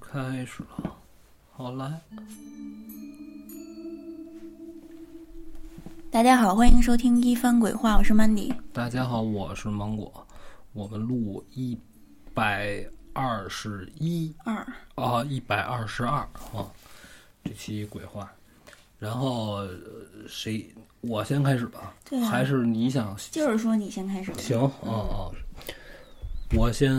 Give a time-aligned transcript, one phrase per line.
[0.00, 0.96] 开始了，
[1.52, 2.00] 好来，
[6.10, 8.52] 大家好，欢迎收听一番鬼话，我是 Mandy。
[8.72, 10.26] 大家好，我是芒果，
[10.72, 11.78] 我们录一
[12.34, 14.66] 百二十一二，
[14.96, 16.18] 啊，一百二十二
[16.54, 16.66] 啊，
[17.44, 18.32] 这期鬼话，
[18.98, 19.70] 然后呃
[20.26, 22.28] 谁我先开始吧，对啊。
[22.28, 24.32] 还是你想就是说你先开始。
[24.38, 25.30] 行，啊啊，
[26.56, 26.90] 我先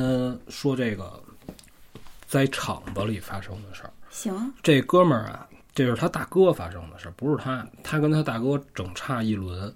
[0.47, 1.21] 说这个
[2.31, 3.91] 在厂子里发生的事儿。
[4.09, 5.45] 行，这哥们儿啊，
[5.75, 7.67] 这是他大哥发生的事儿，不是他。
[7.83, 9.73] 他跟他大哥整差一轮。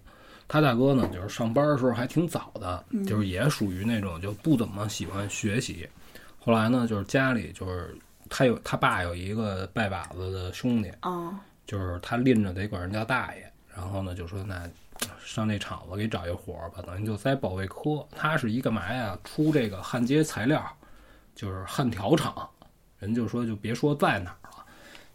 [0.48, 5.86] 他大哥呢，就是上班的时候还挺早的，就是也属于那种就不怎么喜欢学习。
[6.40, 7.94] 后来呢，就是家里就是
[8.30, 11.36] 他有他爸有一个拜把子的兄弟，哦，
[11.68, 14.64] 就是他拎着得管人叫大爷，然后呢就说那
[15.20, 18.08] 上那厂子给找一活儿吧，等于就在保卫科。
[18.16, 19.18] 他是一干嘛呀？
[19.26, 20.64] 出这个焊接材料，
[21.36, 22.50] 就是焊条厂。
[22.98, 24.66] 人就说就别说在哪儿了，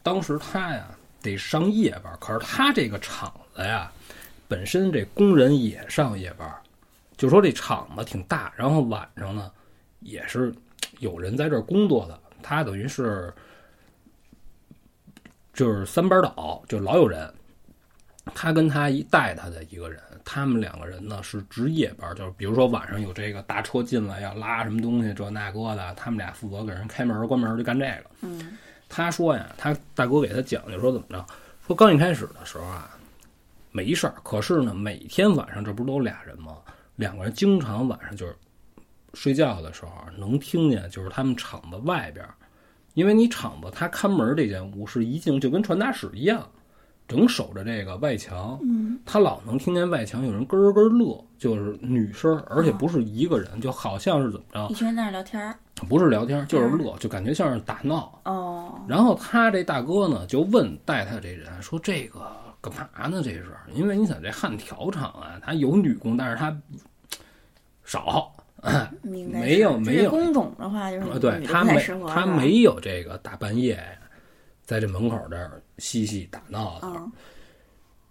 [0.03, 0.87] 当时他呀
[1.23, 3.91] 得上夜班，可是他这个厂子呀，
[4.47, 6.55] 本身这工人也上夜班，
[7.17, 9.51] 就说这厂子挺大，然后晚上呢
[10.01, 10.55] 也是
[10.99, 13.33] 有人在这儿工作的，他等于是
[15.53, 17.33] 就是三班倒，就老有人。
[18.35, 28.05] 他跟他一带他的一个人，他们两个人呢是值夜班，就是比如说晚上有这个大车进来要拉什么东西这那个的，他们俩负责给人开门关门就干这个。
[28.23, 28.57] 嗯，
[28.89, 31.25] 他说呀，他大哥给他讲就说怎么着，
[31.67, 32.97] 说刚一开始的时候啊
[33.73, 36.57] 没事儿，可是呢每天晚上这不是都俩人吗？
[36.97, 38.37] 两个人经常晚上就是
[39.15, 42.27] 睡觉的时候能听见就是他们厂子外边，
[42.95, 46.47] 因为你厂子他看门这间屋是一进就跟传达室一样，
[47.11, 55.53] 整守着这个外墙，嗯，他老能听见外墙有人咯咯咯乐，就是女声，而且不是一个人，就好像是怎么着一，群人在那聊天儿。
[55.89, 58.21] 不是聊天就是乐，就感觉像是打闹。
[58.27, 62.21] 哦，然后他这大哥呢，就问带他这人说：“这个
[62.61, 63.21] 干嘛呢？
[63.25, 66.57] 这是因为你想这焊条厂啊，他有女工，但是他
[67.83, 68.33] 少，
[69.03, 73.83] 没有没有工种的话，就是呃，对他没他没有这个大半夜
[74.71, 76.87] 在这门口这儿嬉戏打闹的。
[76.87, 77.13] 嗯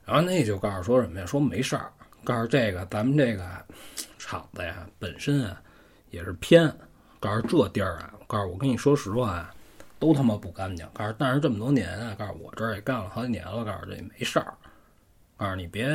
[0.03, 1.25] 然后那就告诉说什么呀？
[1.25, 1.93] 说没事儿，
[2.23, 3.47] 告诉这个咱们这个
[4.17, 5.61] 厂子呀，本身啊
[6.09, 6.67] 也是偏，
[7.19, 9.55] 告诉这地儿啊，告诉我跟你说实话啊，
[9.99, 10.83] 都他妈不干净。
[10.95, 14.51] 告诉但是这么多年啊，告诉我这儿也干了好几年了，告诉这也没事儿，
[15.37, 15.87] 告诉你别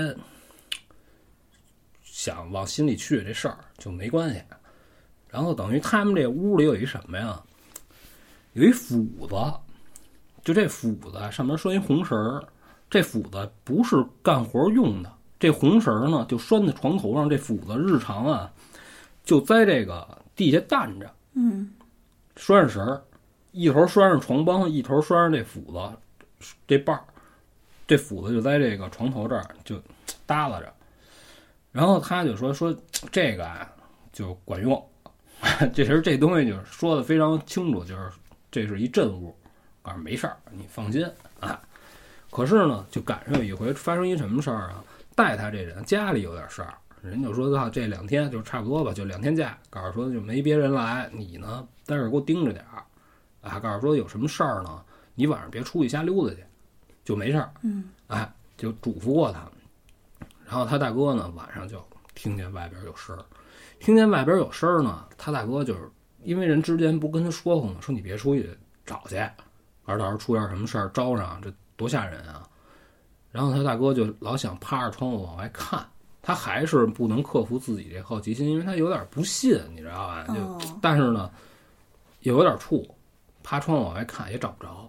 [2.05, 4.41] 想往心里去，这事儿就没关系。
[5.29, 7.43] 然后等于他们这屋里有一什么呀？
[8.53, 9.35] 有一斧子，
[10.45, 12.45] 就这斧子上面拴一红绳儿。
[12.91, 15.11] 这斧子不是干活用的，
[15.41, 17.29] 这红绳儿呢就拴在床头上。
[17.29, 18.53] 这斧子日常啊，
[19.25, 20.07] 就在这个
[20.37, 21.73] 地下担着，嗯，
[22.37, 23.03] 拴上绳儿，
[23.51, 27.03] 一头拴上床帮，一头拴上这斧子这把儿。
[27.87, 29.83] 这斧子就在这个床头这儿就
[30.27, 30.73] 耷拉着。
[31.73, 32.73] 然后他就说说
[33.11, 33.69] 这个啊
[34.13, 34.81] 就管用，
[35.75, 38.11] 这其实这东西就是说的非常清楚，就是
[38.53, 39.35] 这是一镇物，
[39.85, 41.07] 告诉没事儿，你放心
[41.39, 41.61] 啊。
[42.31, 44.83] 可是呢，就赶上有一回发生一什么事儿啊？
[45.15, 52.83] 带他这人家里有点事儿，人就说啊，这两天就差不多吧，就两天假，告诉说就没别人来，你呢在这儿给我盯着点儿，
[53.49, 54.83] 啊，告诉说有什么事儿呢，
[55.15, 56.43] 你晚上别出去瞎溜达去，
[57.05, 59.49] 就没事儿，嗯，哎，就嘱咐过他。
[60.47, 61.81] 然后他大哥呢，晚上就
[62.15, 63.25] 听见外边有声儿，
[63.79, 65.89] 听见外边有声儿呢，他大哥就是
[66.25, 67.77] 因为人之前不跟他说过吗？
[67.81, 68.51] 说你别出去
[68.85, 69.17] 找去，
[69.85, 72.49] 而到时候出点什么事儿招上，这多吓人啊！
[73.31, 75.85] 然后他大哥就老想趴着窗户往外看，
[76.23, 80.25] 他还是不能克服自己这好奇心，因为他有点不信，你知道吧？
[80.29, 81.31] 就、哦但是呢，
[82.21, 82.89] 也有点怵，
[83.43, 84.89] 趴窗户往外看也找不着，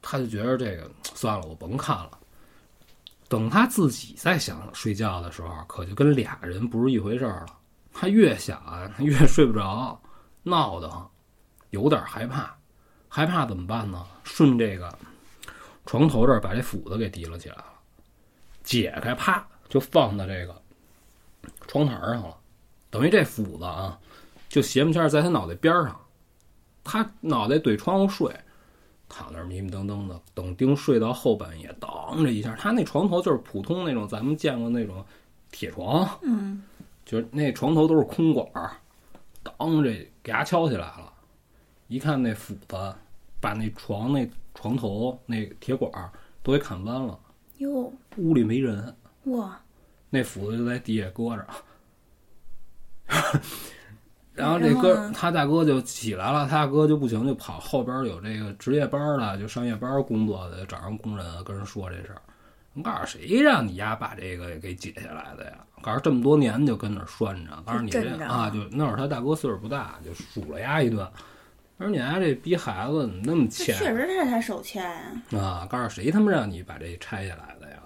[0.00, 2.10] 他就觉得这个算了，我甭看了。
[3.28, 7.58] 等他自己再想睡觉的时候，可就跟俩人不是一回事儿了。
[7.92, 10.00] 他越想啊，他越睡不着，
[10.42, 11.10] 闹得慌，
[11.70, 12.54] 有点害怕。
[13.14, 14.06] 害怕怎么办呢？
[14.24, 14.90] 顺这个
[15.84, 17.64] 床头这儿把这斧子给提了起来了，
[18.64, 20.62] 解开，啪就放到这个
[21.68, 22.34] 窗台上了。
[22.88, 24.00] 等于这斧子啊，
[24.48, 26.00] 就斜木签儿在他脑袋边上，
[26.82, 28.34] 他脑袋怼窗户睡，
[29.10, 35.04] 躺那儿迷迷瞪瞪的，等丁睡到后半夜，当这一下，他那床头就是普通那种咱们见过那种
[35.50, 36.62] 铁床，嗯，
[37.04, 38.72] 就是那床头都是空管儿，
[39.42, 41.11] 当这给他敲起来了，
[41.88, 42.94] 一看那斧子
[43.40, 45.90] 把那床那床头那铁管
[46.42, 47.18] 都给砍弯了，
[47.58, 48.94] 哟，屋里没人，
[49.24, 49.60] 哇，
[50.10, 51.46] 那斧子就在地下搁着。
[54.34, 62.22] 然后这哥他大哥就起来了，他大哥就不行，就跑后边有这个值夜班的，就上夜班工作的，找人工人跟人说这事儿。
[62.74, 65.58] 我告诉谁让你丫把这个给解下来的呀？
[65.82, 71.06] 告诉这么多年就跟那儿拴着，告诉你这啊，就那会儿他大哥岁数不大，就数了丫一顿。
[71.82, 73.74] 他说你家这逼孩子怎么那么欠？
[73.76, 75.22] 确实是他手欠呀。
[75.32, 77.82] 啊，告诉谁他妈让你把这拆下来的呀？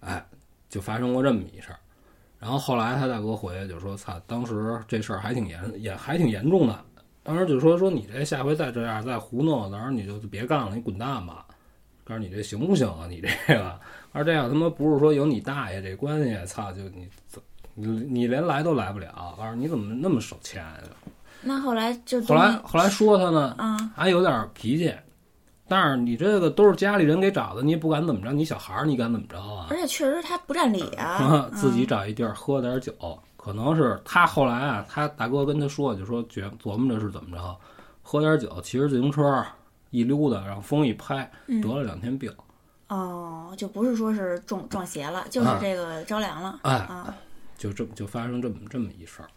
[0.00, 0.24] 哎，
[0.68, 1.78] 就发生过这么一事儿。
[2.38, 6.84] 然后后来他大哥回来就说：“操，当时这事儿还挺严，也还挺严重的。
[7.24, 11.44] 当时就说说你这下回再这样再胡弄，到时候你就别干了，你滚蛋吧。
[12.04, 13.08] 告诉你这行不行啊？
[13.08, 13.80] 你这个，
[14.12, 17.08] 而这样他妈不是说有你大爷这关系，操，就你
[17.74, 19.34] 你你连来都来不了。
[19.36, 20.78] 告诉你怎么那么手欠啊？
[21.46, 24.92] 那后来就后来后来说他呢，啊，还有点脾气，
[25.68, 29.68] 但是你这个都是家里人给找的，你也不敢怎么着，你小孩儿你敢怎么着啊？
[29.70, 32.92] 而且确实他不占理啊啊，， 自己找一地儿喝点酒，
[33.36, 37.56] 可能是他后来啊，他大哥跟他说，就说觉琢磨着是怎么着，
[38.02, 39.44] 喝点酒，骑着自行车
[39.90, 42.32] 一溜达，然后风一拍，嗯得了两天病，
[42.88, 47.14] 哦，就不是说是撞撞邪了，就是啊这个着凉了哎，啊。
[47.56, 49.28] 就这么就发生这么这么一事儿，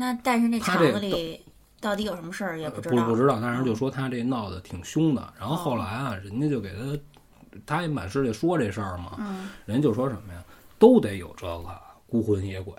[0.00, 1.44] 那但是那厂子里
[1.78, 6.98] 到底有什么事儿也不知道，不不知道，但是就说他这闹得挺凶的，然后后来啊，人家就给他，
[7.66, 10.42] 他也满世界说这事儿嘛，嗯，人家就说什么呀，
[10.78, 12.74] 都得有这个孤魂野鬼，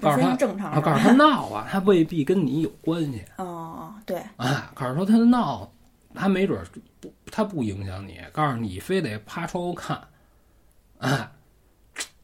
[0.00, 3.24] 告诉他正常啊，告诉他闹啊，他未必跟你有关系。
[3.38, 5.68] 哦，对，哎，告诉说他闹，
[6.14, 6.64] 他没准儿
[7.00, 8.20] 不，他不影响你。
[8.32, 10.00] 告诉你非得趴窗户看，
[10.98, 11.32] 哎，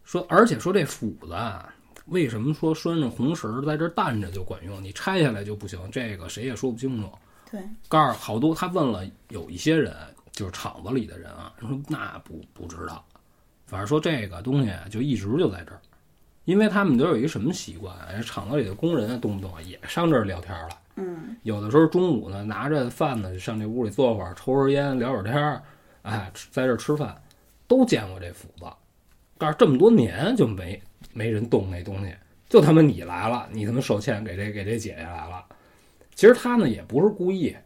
[0.04, 1.74] 说而且说这斧子啊，
[2.08, 4.82] 为什么说拴着红绳在这儿担着就管用？
[4.82, 7.10] 你拆下来就不行，这个谁也说不清楚。
[7.50, 9.94] 对，告诉好多，他问了有一些人，
[10.32, 13.04] 就是厂子里的人啊，说那不不知道，
[13.66, 15.80] 反正说这个东西啊就一直就在这儿，
[16.44, 20.68] 因为他们都有一个什么习惯啊，厂子里的工人啊，动不动啊也上这儿聊天了。
[20.96, 25.62] 嗯，有的时候中午呢，拿着饭呢，上这屋里坐会儿，抽根烟，聊会儿天儿，
[26.02, 27.14] 哎，在这儿吃饭，
[27.66, 28.64] 都见过这斧子。
[29.38, 30.80] 告诉这么多年就没
[31.14, 32.12] 没人动那东西，
[32.48, 35.44] 就他妈你来了，你他妈手欠给这给这姐姐来了。
[36.14, 37.56] 其实他呢也不是故意，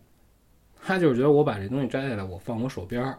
[0.84, 3.18] 他就是觉得我把这东西摘下来，我放我手边儿，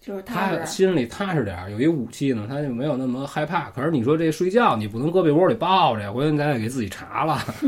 [0.00, 3.70] 就是他心里踏实点儿，有一武器呢，他就没有那么害怕。
[3.70, 7.38] 可是你说这睡觉，你不能搁被窝里抱着呀，回头你得给自己查了，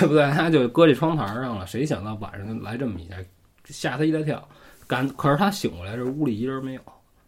[0.00, 0.30] 对不对？
[0.32, 1.66] 他就搁这窗台上了。
[1.66, 3.16] 谁想到晚上来这么一下，
[3.64, 4.46] 吓他一大跳。
[4.86, 6.80] 赶，可是他醒过来，这屋里一人没有。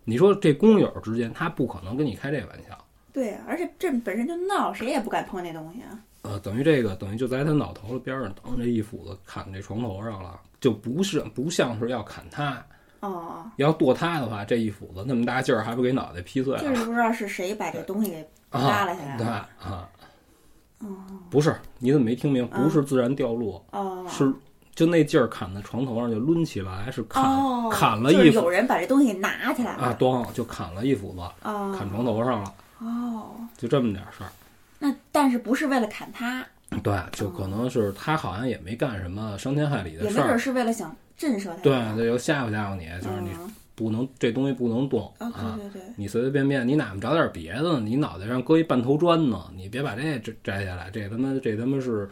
[0.06, 2.78] 你说这工友之间，他不可能跟你开这玩笑。
[3.12, 5.98] 对，而且这本身就闹，谁也不敢碰那东西啊。
[6.22, 12.64] 呃，等于这个等于就在他脑头的边上，等这一斧子砍这床头上了，就不是不像是要砍他，
[13.00, 16.60] 哦，要剁他的话，这一斧子那么大劲儿，还不给脑袋劈碎了？
[16.62, 18.20] 就是不知道是谁把这东西给
[18.50, 19.48] 啊，扒拉下来对啊。
[19.58, 19.88] 啊，
[21.30, 22.46] 不是，你怎么没听明？
[22.48, 24.32] 不是自然掉落，哦，是
[24.76, 29.96] 就那劲儿砍在床头上就抡起来，是砍、哦，砍了就是一斧有人把这东西拿起来啊，了。
[29.98, 34.30] 咣就砍了一斧子，哦，砍床头上了，哦，就这么点事儿。
[34.78, 36.46] 那但是不是为了砍他，
[36.82, 41.62] 对，就可能是他好像也没干什么伤天害理的事儿，没准是为了想震慑他。
[41.62, 45.58] 对，这就吓唬吓唬你，就是你嗯不能这东西不能动啊，啊。
[45.58, 47.80] 对对对，你随随便便，你哪么找点别的呢？
[47.80, 49.42] 你脑袋上搁一半头砖呢？
[49.56, 52.06] 你别把这摘摘下来，这他妈这他妈是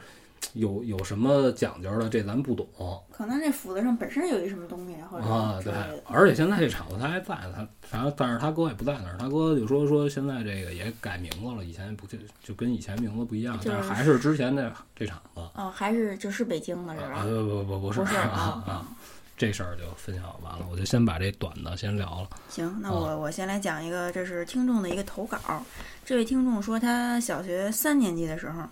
[0.52, 2.08] 有有什么讲究的？
[2.08, 2.69] 这咱不懂
[3.11, 5.59] 可能这斧子上本身有一什么东西，或者啊。
[5.64, 5.73] 对
[6.07, 17.25] 而且现在这厂子他还在，他反正但是他哥也不在那儿，他哥就说说现在这个也改名字了，以前不就就跟以前名字不一样，就是但是还是之前的这厂子哦，还是就是北京的是啊，吧？
[17.25, 18.87] 不不不不是不是啊啊啊，
[19.37, 22.28] 这事儿就分享完了，我就先把这短的先聊了。
[22.49, 25.38] 行，那啊我我先来讲一个，这是听众的一个投稿。
[26.04, 28.62] 这位听众说，他小学三年级的时候，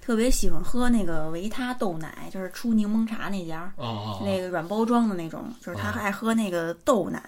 [0.00, 7.22] 特别喜欢喝那个维他豆奶，就是出柠檬茶那家，哦哦那个软包装的那种，就是他哦爱喝那个豆奶。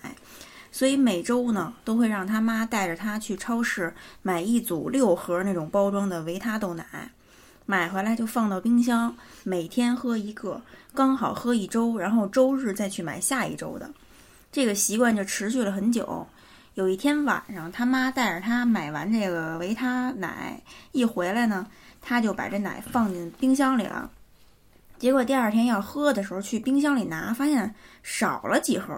[0.75, 6.85] 所以每周呢，都会让他妈带着他去超市买一组六盒那种包装的维他豆奶，
[7.67, 9.15] 买回来就放到冰箱，
[9.45, 10.63] 每天喝一个，
[10.95, 13.91] 刚好喝一周，然后周日再去买下一周的。
[14.51, 16.27] 这个习惯就持续了很久。
[16.73, 20.59] 有一天晚上，他妈带着他买完这个维他奶，
[20.93, 21.67] 一回来呢，
[22.03, 24.11] 他就把这奶放进冰箱里了。
[24.99, 28.95] 结果第二天要喝的时候，去冰箱里拿，发现少了几盒。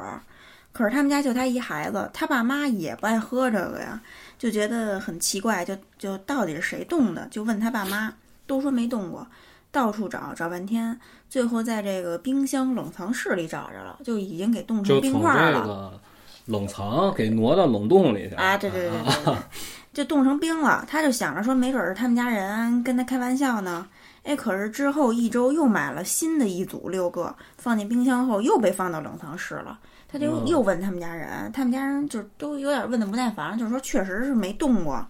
[0.73, 4.01] 可是他们家就他一孩子，他爸妈也不爱喝这个呀，
[4.37, 7.29] 就觉得很奇怪，就就到底是谁动的？
[7.31, 8.13] 就问他爸妈，
[8.47, 9.25] 都说没动过，
[9.71, 10.99] 到处找找半天，
[11.31, 15.61] 最后在这个冰箱冷藏室里找着了，就已经给冻成冰块儿了。
[15.61, 16.01] 这个
[16.47, 19.35] 冷藏给挪到冷冻里去啊，对对对对对，
[19.95, 20.85] 就冻成冰了。
[20.87, 23.87] 他就想着说，没准儿是他们家人跟他开玩笑呢，
[24.25, 29.79] 哎，可是之后一周又买了新的一组六个，放进冰箱后又被放到冷藏室了。
[30.07, 35.05] 他就嗯又问他们家人，他们家人就都有点问的不耐烦，就是说确实是没动过，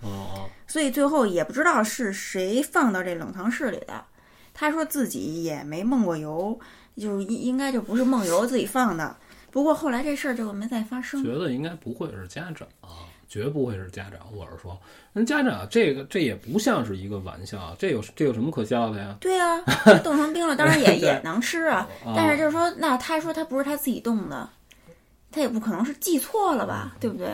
[0.67, 4.03] 所以最后也不知道是谁放到这冷藏室里的。
[4.55, 6.59] 他说自己也没梦过游，
[6.97, 9.14] 就应应该就不是梦游自己放的。
[9.50, 11.23] 不过后来这事儿就没再发生。
[11.23, 12.67] 觉得应该不会是家长，
[13.28, 14.21] 绝不会是家长。
[14.33, 14.78] 我是说，
[15.12, 19.16] 那家长这个这也不像是一个玩笑，这有这有什么可笑的呀？
[19.21, 19.61] 对啊，
[20.02, 21.88] 冻成冰了，当然也也能吃啊。
[22.04, 24.49] 啊但是就是说，那他说他不是他自己冻的，
[25.31, 27.28] 他也不可能是记错了吧，对不对？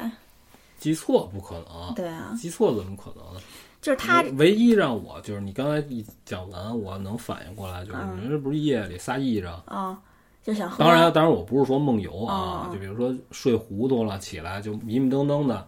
[0.79, 3.41] 记错不可能，对啊，记错怎么可能呢？
[3.83, 9.51] 就是他唯唯一让我就是你刚才一讲完，我能反应过来，就是嗯你说这不是夜里撒癔症。
[9.65, 9.99] 啊、
[10.45, 10.85] 就想喝。
[10.85, 15.67] 当然，当然我不是说梦游啊，就比如说睡糊涂了，起来就迷迷瞪瞪的，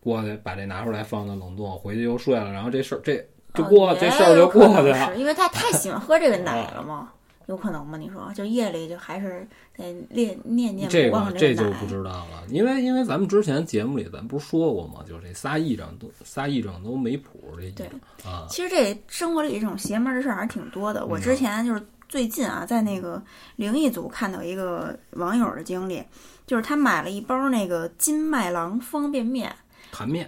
[0.00, 3.16] 过去把这拿出来放到冷冻，回去又睡了，然后这事儿这
[3.54, 5.16] 就过，哦这事儿就过去了。
[5.16, 7.12] 因为他太喜欢喝这个奶了嘛，
[7.46, 7.98] 有可能吗？
[7.98, 11.64] 你说，就夜里就还是得念念念这不忘个这就。
[11.72, 15.04] 不知道了，因为因为咱们之前节目里咱不是说过吗？
[15.08, 17.86] 就是这仨癔症都仨癔症都没谱，这对
[18.24, 21.04] 啊，其实这生活里这种邪门的事儿还是挺多的。
[21.04, 23.20] 我嗯之前就是最近啊，在那个
[23.56, 26.02] 灵异组看到一个网友的经历，
[26.46, 29.52] 就是他买了一包那个金麦郎方便面，
[30.00, 30.26] 盘面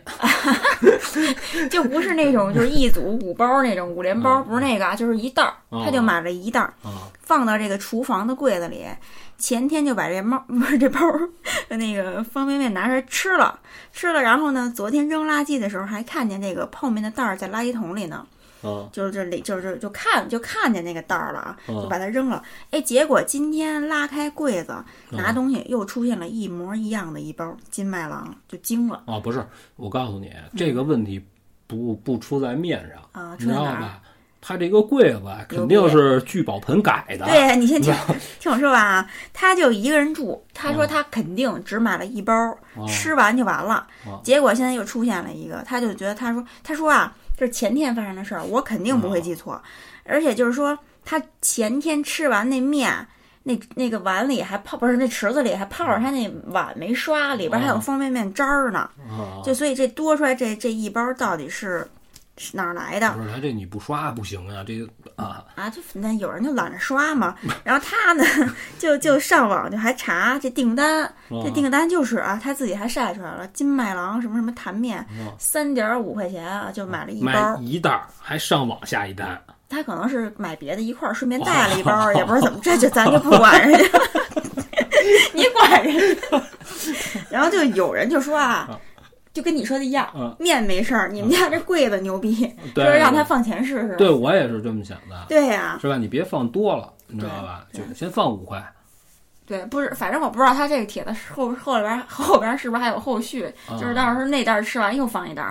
[1.70, 8.84] 就不是那种就是一组五包那种五连包，嗯不是那个啊，就是一袋儿，哦他就买了一袋儿，啊放到这个厨房的柜子里。
[9.38, 11.28] 前天就把这猫 不是这包儿
[11.76, 13.58] 那个方便面拿出来吃了，
[13.94, 18.26] 吃了，然后呢，昨天扔垃圾的时候还看见这个泡面的袋儿在垃圾桶里呢，
[18.62, 22.42] 啊就是这里就是就看就看见那个袋儿了啊，嗯就把它扔了。
[22.70, 24.74] 哎，结果今天拉开柜子
[25.10, 29.20] 拿东西，又出现了一模一样的一包金麦郎，就惊了啊！
[29.20, 29.44] 不是，
[29.76, 31.24] 我告诉你，这个问题
[31.66, 33.36] 不不出在面上，啊！
[33.38, 33.46] 你？
[33.46, 34.00] 知道吧？
[34.44, 37.94] 它这个柜子肯定是聚宝盆改的，对你先听
[38.40, 42.34] 听我说完啊，他就一个人住，他说嗯他肯定只买了一包，
[42.74, 44.20] 哦吃完就完了哦。
[44.24, 49.62] 结果现在又出现了一个，他就觉得他说他说啊，这是前天发生的事儿，我肯定不会记错，
[50.04, 53.06] 而且就是说他前天吃完那面。
[53.44, 58.88] 那那个碗里还泡不是那池子里还泡着他那碗没刷，里边还有哦方便面渣儿呢。
[59.10, 61.84] 啊，就所以这多出来这这一包到底是
[62.38, 63.12] 是哪儿来的？
[63.12, 68.24] 不是他这你不刷不行啊，这个啊啊，就那有人就懒得刷嘛，然后他呢
[68.78, 71.12] 就就上网就还查这订单，
[71.44, 77.56] 这订单就是啊，他自己还晒出来了，金麦郎什么什么坛面嗯三点五块钱啊，就买了一买包。
[77.60, 84.00] 一袋儿，还上网下一单，他可能是买别的一块儿，顺便带了一包，也不知道怎么，这就咱就不管人家，
[85.34, 86.42] 你管人家。
[87.30, 88.68] 然后就有人就说啊。
[89.32, 92.34] 就跟你说的一样，嗯面没事儿，你们家这柜子牛逼，
[92.74, 93.96] 对就是让他放钱试试。
[93.96, 95.96] 对我也是这么想的，对呀、是吧？
[95.96, 97.64] 你别放多了，你知道吧？
[97.72, 98.62] 就先放五块，
[99.46, 105.42] 对，不是，反正我不知道他这个帖子后后边后边是不是还有后续，啊就是到时候那袋儿吃完又放一袋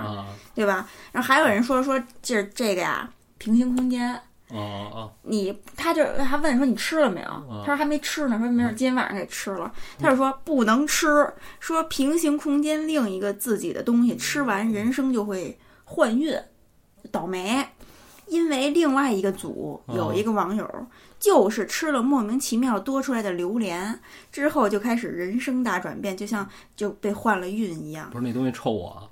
[0.54, 0.88] 对吧？
[1.12, 4.20] 然后还有人说说就是这个呀，平行空间，
[4.52, 7.30] 哦哦你他就他问说你吃了没有？
[7.50, 9.72] 嗯他说还没吃呢，说没事今天晚上给吃了。
[10.00, 16.38] 他就说不能吃，说平行空间另一个自己的东西吃完人生就会换运，
[17.12, 17.66] 倒霉。
[18.28, 20.88] 因为另外一个组哦有一个网友，
[21.20, 24.00] 就是吃了莫名其妙多出来的榴莲
[24.32, 28.10] 之后，就开始人生大转变，就像就被换了运一样。
[28.10, 29.12] 不是那东西臭我，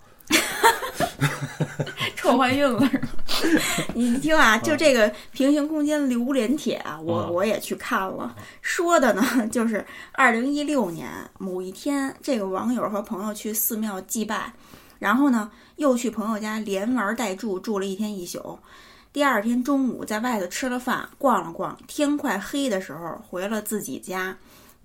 [2.15, 3.61] 臭怀孕了是吗？
[3.95, 14.51] 你听啊，就这个平行空间榴莲帖啊，我嗯我也去看了，说的呢 就是二零一六年某一天，这个网友和朋友去寺庙祭拜，
[14.99, 18.59] 然后呢又去朋友家连玩带住住了一天一宿。
[19.11, 24.35] 第二天中午在外头吃了饭，逛了逛，天快黑的时候回了自己家。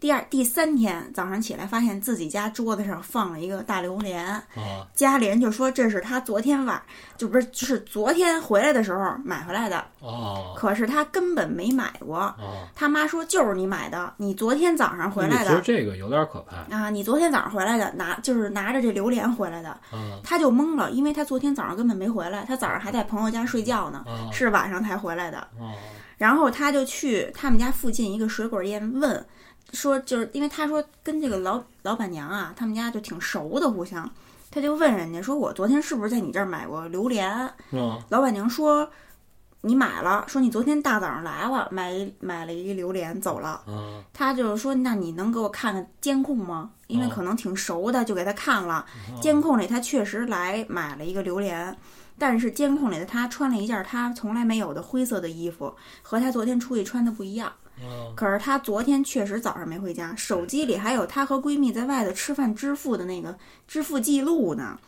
[0.00, 4.86] 第二第三天早上起来，发现自己家桌子上放了一个大榴莲，啊。
[4.94, 6.82] 家里人就说这是他昨天晚
[7.16, 12.18] 就不是就是昨天回来的时候买回来的，哦可是他根本没买过。
[12.18, 16.76] 哦，他妈说就是你买的，你昨天早上回来其实的这个有点可怕。
[16.76, 20.20] 啊，你昨天早上回来的，拿就是拿着这榴莲回来的，啊。
[20.22, 24.28] 他就懵了，因为他昨天早上根本没回来，他早上还在朋友家睡觉呢，啊。
[24.30, 25.38] 是晚上才回来的。
[25.58, 25.72] 哦
[26.16, 29.26] 然后他就去他们家附近一个水果店问，
[29.74, 34.08] 说就是因为他说跟这个老老板娘啊，他们家就挺熟的，互相，
[34.50, 37.52] 他就问人家说，我昨天是不是在你这儿买过榴莲？
[37.72, 38.88] 嗯老板娘说
[39.62, 43.62] 你买了，说你昨天大早上来了，买一买了一榴莲走了。
[43.66, 46.70] 啊他就是说，那你能给我看看监控吗？
[46.86, 48.84] 因为哦可能挺熟的，就给他看了。
[49.20, 51.76] 监控里他确实来买了一个榴莲，
[52.18, 57.50] 但是监控里的他穿了一件他从来没有的灰色的衣服，和他昨天出去穿的不一样。
[57.82, 64.78] 嗯可是她昨天确实早上没回家，手机里还有她和闺蜜在外头吃饭支付的那个支付记录呢。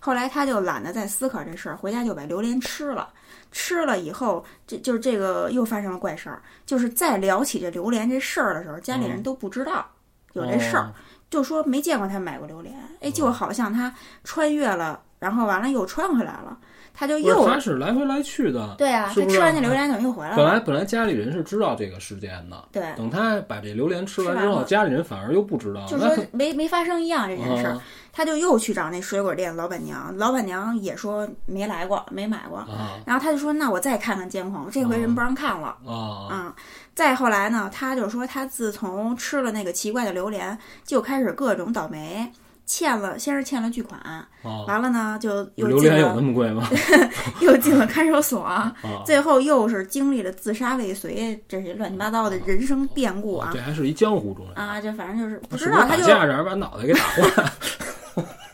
[0.00, 3.08] 后来她就懒得再思考这事儿，回家就把榴莲吃了。
[3.52, 9.86] 吃了以后，这就是这个又发生了怪事儿，就是再聊起这榴莲这事儿的时候，家里人都不知道
[10.32, 10.84] 有这事儿。
[10.84, 10.92] 哦
[11.32, 13.90] 就说没见过她买过榴莲，哎，就好像她
[14.22, 16.58] 穿越了，然后完了又穿回来了，
[16.94, 18.74] 他就又他是来回来去的。
[18.78, 25.86] 对啊，是不是他吃完那榴莲等于又回来了，本来本来家里人是知道这个事件的，对，等他把这榴莲吃完之后，家里人反而又不知道。
[25.86, 27.82] 就那说没没发生一样这件事儿，啊。
[28.14, 33.00] 他就又去找那水果店老板娘，老板娘也说没来过，没买过，啊。
[33.06, 35.68] 然后他就说那我再看看监控，这回人不让看了。
[35.86, 36.28] 啊。
[36.28, 36.54] 啊、
[36.94, 42.30] 再后来呢，他就说他自从吃了那个奇怪的榴莲，就开始各种倒霉，
[42.64, 44.26] 欠了先是欠了巨款，啊！
[44.66, 46.66] 完了呢就又进榴莲有那么贵吗？
[47.40, 57.52] 又进了看守所，啊， 最后又是经历了自杀未遂这些乱七八糟的人生变故啊这还是一江湖中人，啊，这反正就是不知道他就架让人把脑袋给打坏？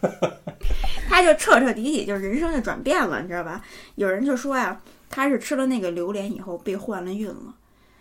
[1.08, 3.60] 他就彻彻底底就是人生就转变了，你知道吧？
[3.96, 7.54] 有人就说呀，他是吃了那个榴莲以后被换了运了。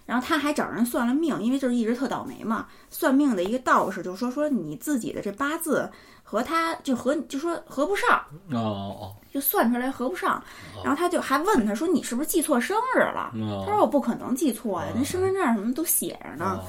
[0.08, 2.66] 然后他还找人算了命，因为就是一直特倒霉嘛。
[2.90, 5.88] 算命的一个道士就说说你自己的这八字
[6.24, 8.20] 和他就和就说合不上，
[8.52, 8.58] 哦
[9.00, 10.42] 哦就算出来合不上。
[10.84, 13.32] 然后他就还问他说你是不是记错生日了？
[13.36, 16.60] 哦他说我不可能记错呀，那身份证什么都写着呢。
[16.64, 16.66] 哦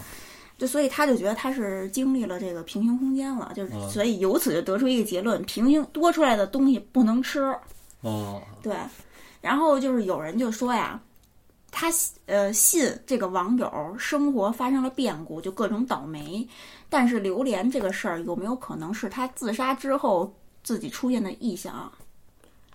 [0.59, 7.55] 就所以他就觉得他是经历了这个平行空间了，就是嗯所以由此就得出一个结论：平行多出来的东西不能吃。
[8.01, 8.75] 哦对，
[9.41, 11.01] 然后就是有人就说呀，
[11.71, 11.89] 他
[12.27, 16.49] 呃信这个网友生活发生了变故，就各种倒霉，
[16.89, 21.93] 但是榴莲这个事儿有没有可能是他自杀之后自己出现的异象？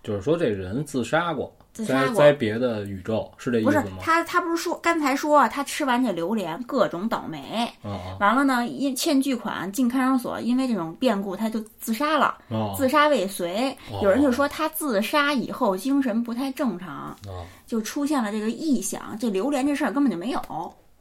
[0.04, 3.98] 就是说这人自杀过，自杀过在在别的宇宙是这意不是思吗？
[4.02, 13.72] 他，他不是说刚才说啊他吃完这榴莲各种倒霉，哦完了呢，因欠巨款进看守所，因为这种变故他就自杀了，哦自杀未遂。
[13.90, 19.18] 哦有人就说他自杀以后精神不太正常，哦就出现了这个异想。
[19.18, 20.40] 这榴莲这事儿根本就没有，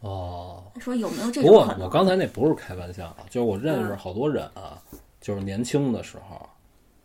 [0.01, 0.63] 哦。
[0.81, 1.85] 说有没有这不过种可能？
[1.85, 4.79] 我刚才那不是开玩笑啊，就是我认识嗯好多人啊，
[5.21, 6.49] 就是年轻的时候，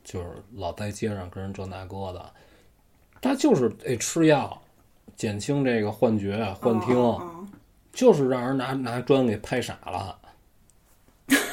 [0.07, 2.31] 就是老在街上跟人这那个的，
[3.19, 4.57] 他就是得吃药，
[5.17, 7.47] 减轻这个幻觉、幻听，哦哦
[7.91, 10.17] 就是让人拿拿砖给拍傻了，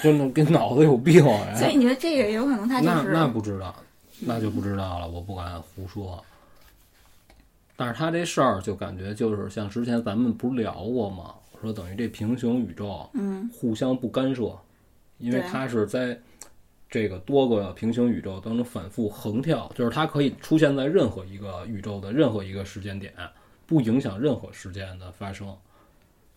[0.01, 1.75] 就那跟脑子有病哦 所以哎。
[1.75, 3.75] 你觉得这个有可能他就那是那不知道，
[4.21, 6.23] 那就不知道了，我不敢胡说。
[7.75, 11.35] 但是他这事儿就感觉就是像之前咱们不是聊过吗？
[11.61, 14.57] 说等于这平行宇宙，嗯，互相不干涉，
[15.19, 16.17] 因为他是在
[16.95, 23.13] 这个多个平行宇宙当中反复横跳，就是它可以出现在任何一个宇宙的任何一个时间点，
[23.67, 25.53] 不影响任何事件的发生。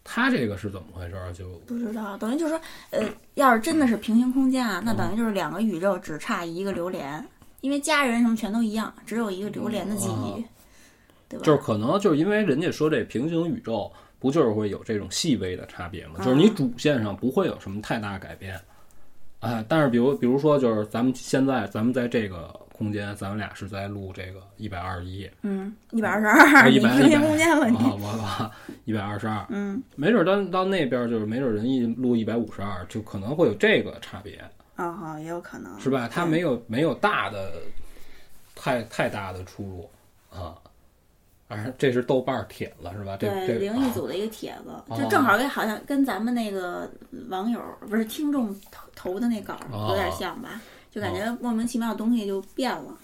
[0.03, 1.31] 它这个是怎么回事儿？
[1.31, 7.23] 就不知道，等于就是说，呃，要是真的是平行空间啊，那等于就是两个宇宙只差一个榴莲，
[7.61, 10.43] 因为家人什么全都一样，只有一个榴莲的记忆，
[11.29, 11.45] 对吧？
[11.45, 16.15] 就是可能就是因为人家说这平行宇宙不就是会有这种细微的差别吗？
[16.17, 18.59] 就是你主线上不会有什么太大改变，
[19.39, 28.51] 哎，但是比如比如说就是咱们现在咱们在这个空间，咱们俩是在录这个一百二十一，嗯，一百二十二，你一百平行空间了，你啊，我我
[28.85, 34.43] 一百二十二，嗯，没准儿到到那边儿就是没准儿人一录一百五十二，就可能会有这个差别，
[34.75, 36.09] 啊哈，也有可能是吧？
[36.11, 37.53] 它没有没有大的
[38.55, 39.89] 太太大的出入
[40.29, 40.55] 啊。
[41.47, 43.17] 而这是豆瓣儿帖子是吧？
[43.19, 46.89] 这对这灵异组的一个帖子，哦就正好跟好像跟咱们那个
[47.29, 50.61] 网友不是听众投投的那稿儿哦有点像吧？
[50.91, 52.97] 就感觉莫名其妙的东西就变了，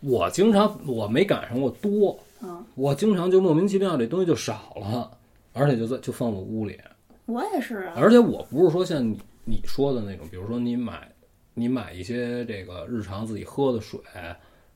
[0.00, 5.10] 我经常我没赶上过多，嗯，我经常就莫名其妙这东西就少了，
[5.52, 6.78] 而且就在就放我屋里，
[7.26, 11.10] 我也是啊，而且我不是说像你你说的那种，比如说你买
[11.54, 13.98] 你买一些这个日常自己喝的水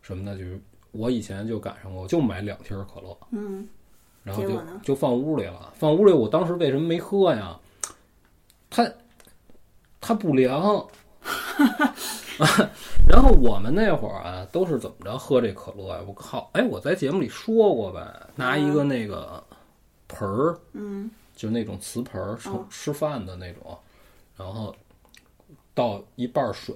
[0.01, 0.59] 什么的，就是
[0.93, 3.69] 我以前就赶上过，就买两瓶可乐，嗯，
[4.23, 7.59] 然后就就放屋里了，放屋里，我当时为什么没喝呀？
[8.71, 8.91] 它
[10.01, 10.87] 它不凉。
[13.07, 16.03] 然后我们那会儿啊，都是怎么着喝这可乐呀？
[16.07, 16.51] 我靠！
[16.55, 19.43] 哎，我在节目里说过呗，拿一个那个
[20.09, 23.79] 盆儿，嗯，就那种瓷盆儿，吃哦吃饭的那种，
[24.37, 24.75] 然后
[25.75, 26.75] 倒一半儿水，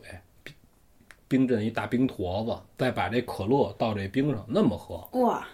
[1.29, 4.97] 冰冰镇一大冰坨子，再把这可乐倒这冰上，那么喝。
[5.21, 5.47] 哇，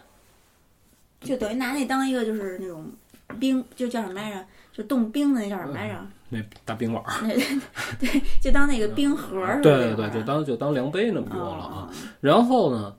[1.21, 2.85] 就等于拿那当一个就是那种
[3.41, 4.45] 冰，就叫什么来着？
[4.73, 5.95] 就冻冰的那叫什么来着？
[6.29, 7.29] 那大冰碗儿，
[8.01, 11.89] 对，就当那个冰盒儿似的对对对，就当就当量杯那么用了啊。
[11.89, 12.95] 哦然后呢，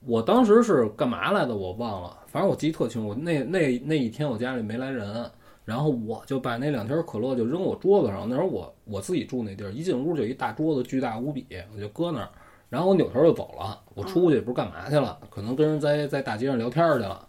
[0.00, 1.54] 我当时是干嘛来的？
[1.54, 3.14] 我忘了，反正我记得特清楚。
[3.14, 5.30] 那那那一天我家里没来人，
[5.64, 8.28] 然后我就把那两瓶可乐就扔我桌子上。
[8.28, 12.28] 那时候我我自己住那地儿，一进屋就一大桌子，巨大无比，我就搁那儿。
[12.68, 13.80] 然后我扭头就走了。
[13.94, 15.18] 我出去不是干嘛去了？
[15.30, 17.26] 可能跟人在在大街上聊天去了。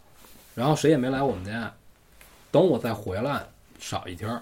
[0.53, 1.71] 然后谁也没来我们家。
[2.51, 3.45] 等我再回来，
[3.79, 4.41] 少一天儿。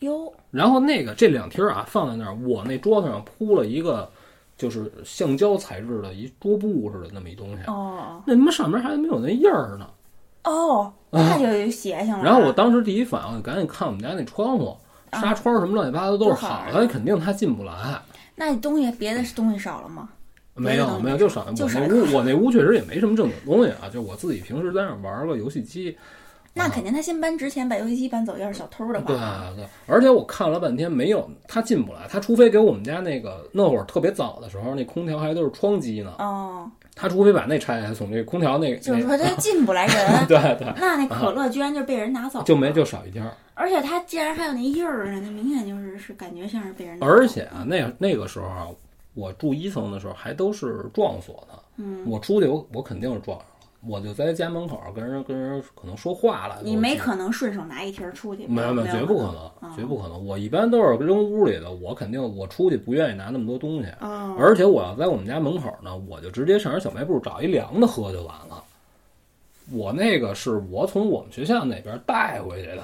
[0.00, 4.08] 哟，然后那个这两天儿啊放在那儿，我那桌子上铺了一个
[4.56, 7.64] 就是橡胶材质的一桌布似的那么一东西。
[7.64, 9.88] 哦那他妈上面还没有那印儿呢。
[10.44, 12.18] 哦，那就有邪性了。
[12.18, 14.76] 啊然后我当时第一反应，就赶紧看我们家那窗户，
[15.10, 15.20] 啊。
[15.20, 17.72] 纱窗什么乱七八糟都是好的，肯定他进不来。
[18.34, 20.08] 那你东西别的东西少了吗？
[20.54, 25.96] 没有没有，就少我就少那屋 我那屋确实也没什么正经东西啊，就我自己平时在那儿玩个游戏机。
[26.54, 43.32] 那肯定他先搬之前把游戏机搬走，要是小偷的对话，对，而且我看了半天没有，他进不来，他除非给我们家那个那会儿特别早的时候，那空调还都是窗机呢，哦，他除非把那拆下来，从这空调那个就是说他进不来人， 对对，那那可乐居然就被人拿走了，就没就少一天儿。
[43.54, 48.66] 而且他竟然还有那印儿呢，那明显就是是感觉像是被人拿走而且啊，那那个时候啊，
[49.14, 51.58] 我住一层的时候还都是撞锁的。
[51.76, 53.38] 嗯，我出去我我肯定是撞。
[53.38, 53.52] 上了，
[53.86, 56.58] 我就在家门口跟人跟人可能说话了。
[56.62, 60.26] 你没可能顺手拿一瓶儿出去，没有没有，绝不可能，嗯绝不可能。
[60.26, 68.62] 我一般都是扔屋里的，我肯定我出去不愿意拿那么多东西，哦，而且我要在我们家门口呢，我就直接上人小卖部找一凉的喝就完了。
[69.70, 72.82] 我那个是我从我们学校那边带回去的，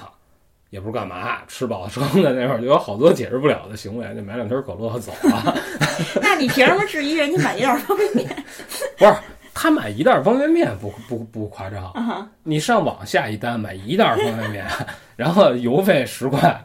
[0.70, 5.56] 也不是干嘛，吃饱了撑的那会儿就有好多解释不了的行为，就买两瓶可乐走了。
[6.22, 8.44] 那你凭什么质疑人家买一袋方便面？
[8.96, 9.14] 不是
[9.54, 14.66] 他买一袋方便面不不不夸张，啊，你上网下一单买一袋方便面，
[15.16, 16.62] 然后邮费十块，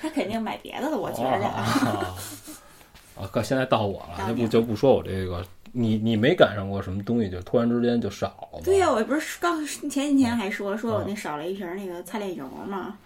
[0.00, 1.44] 他肯定买别的了，我觉啊着。
[1.44, 2.14] 啊
[3.14, 3.28] 啊！
[3.30, 8.60] 哥，现在到我了，就不就不说我这个，你你没赶上过什么东西就突然之间就少了？
[8.64, 12.96] 对呀、我不是刚前几天还说说我那少了一瓶那个菜炼油吗，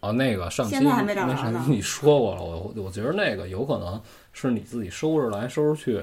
[0.00, 4.00] 哦，那个上期现在还没呢期你说过了，我我觉得那个有可能
[4.32, 6.00] 是你自己收拾来收拾去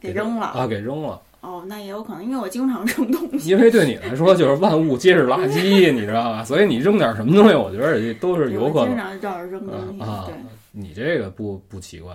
[0.00, 0.46] 给扔了。
[0.48, 3.50] 啊，给扔了，哦，那也有可能，因为我经常扔东西。
[3.50, 6.42] 因为对你来说就是万物皆是垃圾， 你知道吧？
[6.44, 9.04] 所以你扔点什么东西，我觉得也都是有可能经能。
[9.06, 10.00] 常照着扔东西。
[10.00, 10.26] 啊，，
[10.72, 12.14] 你这个不不奇怪，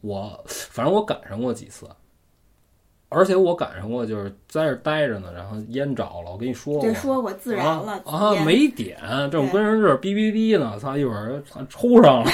[0.00, 1.88] 我反正我赶上过几次，
[3.10, 8.98] 而且我赶上过就是在这儿待着呢，然后烟着了，我跟你说过，这说过自燃了啊啊，没点，
[9.30, 12.30] 正跟人这儿哔哔哔呢，操，一会儿操抽上了，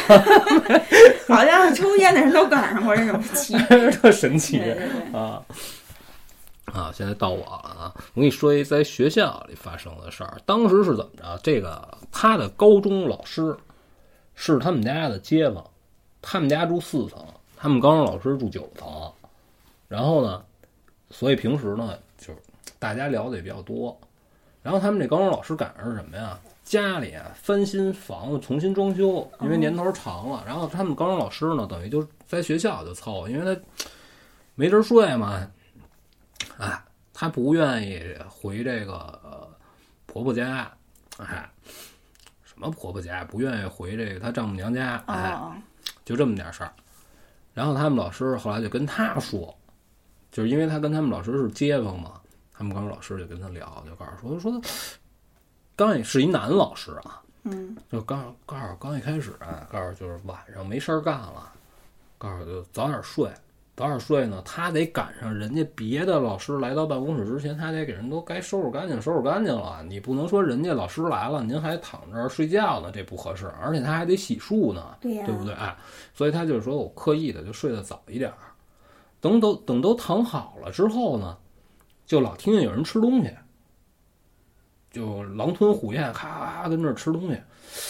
[1.29, 3.55] 好像抽烟的人都赶上过这种奇。
[4.01, 4.61] 特神奇
[5.13, 5.43] 啊。
[6.73, 7.95] 啊，现在到我了啊！
[8.15, 10.39] 我跟你说一在学校里发生的事儿。
[10.45, 11.39] 当时是怎么着？
[11.41, 13.55] 这个他的高中老师
[14.35, 15.63] 是他们家的街坊，
[16.21, 17.25] 他们家住四层，
[17.57, 18.89] 他们高中老师住九层。
[19.87, 20.43] 然后呢，
[21.15, 22.37] 所以平时呢，就是
[22.81, 23.97] 大家聊的也比较多。
[24.65, 26.37] 然后他们这高中老师赶上是什么呀？
[26.65, 30.43] 家里啊翻新房子，重新装修，因为年头长了。
[30.45, 33.61] 然后他们高中老师呢，等于就在学校就凑合，因为他
[34.57, 35.49] 没地儿睡嘛。
[36.59, 39.49] 哎，他不愿意回这个、呃、
[40.07, 40.69] 婆婆家，
[41.19, 41.49] 哎，
[42.43, 45.55] 什么婆婆家不愿意回这个他丈母娘家，哎，哦，
[46.05, 46.73] 就这么点事儿。
[47.53, 49.55] 然后他们老师后来就跟他说，
[50.35, 52.21] 就是因为他跟他们老师是街坊嘛，
[52.53, 54.61] 他们高中老师就跟他聊，就告诉说说，
[55.77, 61.53] 刚也是一男老师啊，嗯，就刚告诉刚一开始啊，告诉就是晚上没事儿干了，
[62.19, 63.31] 告诉就早点睡，
[63.77, 69.85] 早点睡呢，他得赶上人家别的老师来到办公室之前，他得给人都该收拾干净，收拾干净了。
[69.89, 75.55] 你不能说人家老师来了，您还躺这儿睡觉呢，这不合适，而且他还得洗漱呢，对呀对不对？
[75.55, 75.77] 哎，
[76.13, 78.39] 所以他就是说我刻意的就睡得早一点儿，
[79.25, 81.39] 等都等都躺好了之后呢，
[82.05, 83.35] 就老听见有人吃东西。
[84.91, 87.41] 就狼吞虎咽，咔咔咔跟这儿吃东西。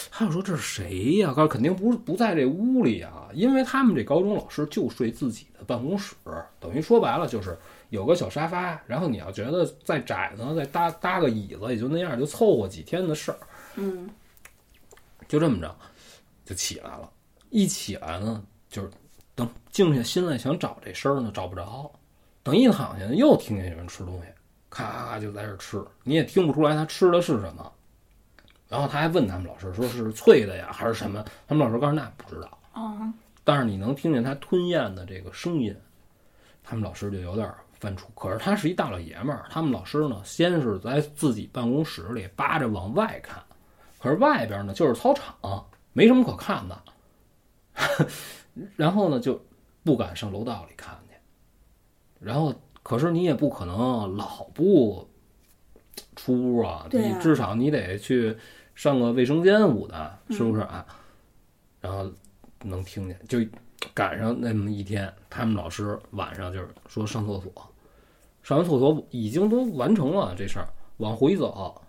[0.09, 1.33] 还有说这是谁呀？
[1.33, 6.15] 告诉肯定不是不在这屋里啊，因为他们这高中老师就睡自己的办公室，
[6.57, 13.37] 等于说白了就是有个小沙发，然后你要觉得再窄呢，再搭搭个椅子，也就那样，就凑合几天的事儿。
[13.75, 14.09] 嗯，
[15.27, 15.75] 就这么着，
[16.45, 17.11] 就起来了。
[17.49, 18.89] 一起来呢，就是
[19.35, 21.91] 等静下心来想找这声儿呢，找不着。
[22.41, 24.27] 等一躺下，又听见有人吃东西，
[24.69, 27.71] 咔咔咔就在这儿吃，你也听不出来他吃的是什么。
[28.67, 31.23] 然后他还问他们老师，说是脆的呀，还是什么？
[31.47, 35.75] 他们老师告诉那不知道，哦，但是你能听见他吞咽的这个声音。
[36.63, 38.05] 他们老师就有点犯怵。
[38.15, 43.41] 可是他是一大老爷们儿，他们老师呢，先是在自己办公室里扒着往外看，
[43.99, 45.35] 可是外边呢就是操场，
[45.93, 46.81] 没什么可看的。
[48.75, 49.39] 然后呢，就
[49.83, 51.15] 不敢上楼道里看去。
[52.19, 55.07] 然后可是你也不可能老不
[56.15, 58.35] 出屋啊，你至少你得去
[58.73, 60.85] 上个卫生间捂的，是不是啊？
[61.81, 62.11] 然后
[62.63, 63.39] 能听见，就
[63.93, 67.51] 赶上那么一天，他们老师晚上就是说上厕所，
[68.41, 71.79] 上完厕所已经都完成了这事儿，往回走，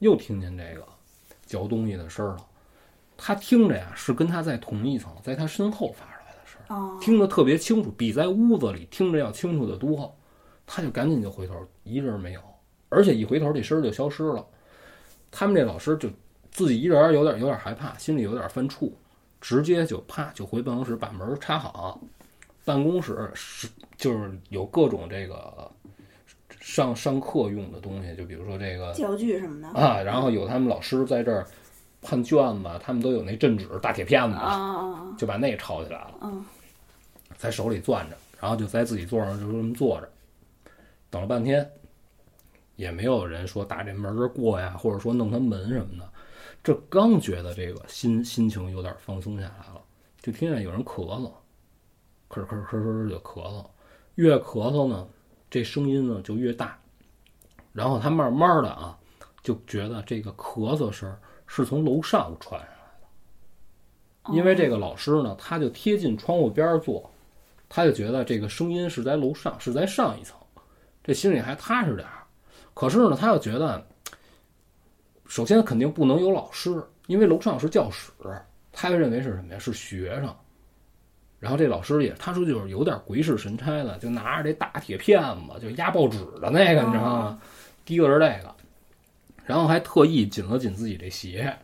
[0.00, 0.86] 又听见这个
[1.44, 2.46] 嚼东西的声儿了。
[3.16, 10.14] 他听着呀，是跟他在同一层，在他身后发出来的声听得特别清楚，比在屋子里听着要清楚的多。
[10.68, 12.40] 他就赶紧就回头，一人没有，
[12.88, 14.44] 而且一回头这声儿就消失了。
[15.30, 16.10] 他们这老师就
[16.50, 18.90] 自己一人有点有点害怕，心里有点犯怵，
[19.40, 22.00] 直接就啪就回办公室把门插好。
[22.64, 25.70] 办公室是就是有各种这个
[26.58, 31.46] 上上课用的东西，就比如说这个教具什么的啊，然后有他们老师在这儿
[32.02, 34.36] 判卷子，他们都有那镇纸大铁片子，
[35.18, 36.14] 就把那个抄起来了。
[36.22, 36.44] 嗯
[37.36, 40.08] 在手里攥着，然后就在自己座上就这么坐着，
[41.10, 41.70] 等了半天，
[42.76, 46.10] 也没有人说打这门儿过呀，或者说弄他门什么的。
[46.64, 49.82] 这刚觉得这个心心情有点放松下来了，
[50.22, 51.30] 就听见有人咳嗽，
[52.30, 53.66] 咳咳咳咳就咳嗽，
[54.14, 55.06] 越咳嗽呢，
[55.50, 56.78] 这声音呢就越大，
[57.74, 58.98] 然后他慢慢的啊，
[59.42, 67.10] 就觉得这个咳嗽声儿是从楼上传上来的，因为这个老师呢，他就贴近窗户边儿坐，
[67.68, 70.36] 他就觉得这个声音是在楼上，是在上一层，
[71.02, 72.24] 这心里还踏实点儿。
[72.74, 73.86] 可是呢，他又觉得，
[75.26, 78.10] 首先肯定不能有老师，因为楼上是教室，
[78.72, 79.58] 他就认为是什么呀？
[79.58, 80.34] 是学生。
[81.38, 87.40] 然后这老师也，他说就是有点鬼使神差的，就拿着这大铁片子，就压报纸的那个，你知道吗？
[87.84, 88.52] 提个着这个，
[89.46, 91.56] 然后还特意紧了紧自己这鞋，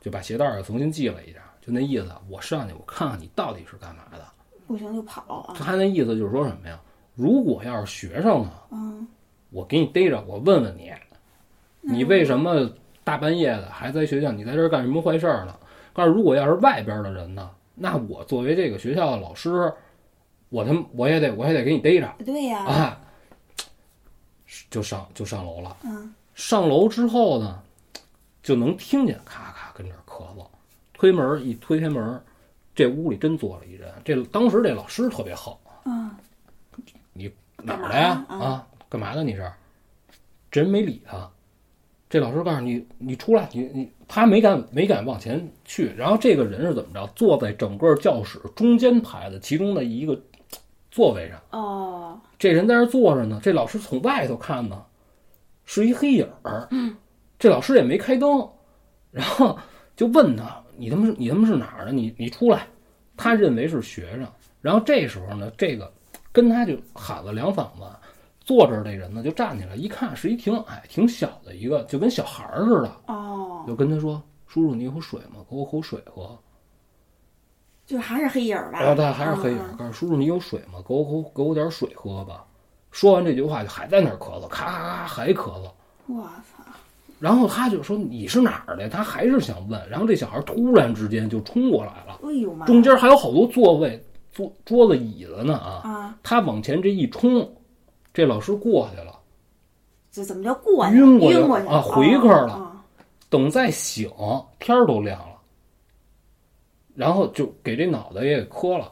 [0.00, 4.24] 就把鞋带儿重新系了一下，就那意思，我上去我看看你到底是干嘛的。
[4.66, 6.78] 不行就跑啊，他那意思就是说什么呀？
[7.14, 9.06] 如果要是学生呢，嗯，
[9.50, 10.92] 我给你逮着，我问问你，
[11.80, 12.70] 你为什么
[13.02, 14.30] 大半夜的还在学校？
[14.30, 15.58] 你在这儿干什么坏事儿呢？
[15.94, 19.72] 但是如果要是外边的人呢，那我作为这个学校的老师，
[20.50, 23.00] 我他妈我也得我也得给你逮着对呀，啊！
[24.68, 25.76] 就上就上楼了。
[25.84, 27.60] 嗯上楼之后呢，
[28.42, 30.46] 就能听见咔咔跟这儿咳嗽，
[30.92, 32.22] 推门一推开门，
[32.74, 33.90] 这屋里真坐了一人。
[34.04, 36.10] 这当时这老师特别横，嗯
[37.62, 38.24] 哪儿的呀？
[38.28, 39.24] 啊，干嘛呢？
[39.24, 39.50] 你是？
[40.50, 41.28] 这人没理他。
[42.08, 45.90] 这老师告诉你，你出来，你你，他没敢没敢往前去。
[45.96, 47.04] 然后这个人是怎么着？
[47.16, 50.20] 坐在整个教室中间排的其中的一个
[50.90, 51.40] 座位上。
[51.58, 54.84] 哦，这人在这儿坐着呢，这老师从外头看呢，
[55.66, 56.66] 是一黑影儿。
[57.38, 58.48] 这老师也没开灯，
[59.10, 59.58] 然后
[59.94, 61.92] 就问他：“你他妈是你他妈是哪儿的？
[61.92, 62.66] 你你出来！”
[63.14, 64.26] 他认为是学生。
[64.62, 65.92] 然后这时候呢，这个
[66.32, 67.84] 跟他就喊了两嗓子，
[68.40, 75.44] 坐这儿这人呢就站起来，一看是一挺矮、挺小的一个，就跟小孩儿似的，哦，就跟他说：“叔叔，你有水吗？
[75.48, 76.38] 给我口水喝。”
[77.86, 78.80] 就还是黑影儿吧？
[78.80, 80.82] 然后他还是黑影儿，诉叔叔你有水吗？
[80.86, 82.44] 给我口给我点水喝吧。
[82.96, 85.70] 说完这句话就还在那儿咳嗽，咔咔咔还咳嗽。
[86.06, 86.64] 我操！
[87.20, 88.88] 然后他就说你是哪儿的？
[88.88, 89.86] 他还是想问。
[89.86, 92.64] 然后这小孩突然之间就冲过来了，哎呦妈！
[92.64, 95.82] 中间还有好多座位、桌桌子、椅子呢啊！
[95.84, 97.46] 啊，他往前这一冲，
[98.14, 99.12] 这老师过去了。
[100.10, 100.96] 这怎么叫过去？
[100.96, 102.72] 晕过去了啊回去了哦
[103.28, 104.10] 等再醒，
[104.58, 105.36] 天儿都亮了，
[106.94, 108.90] 然后就给这脑袋也给磕了，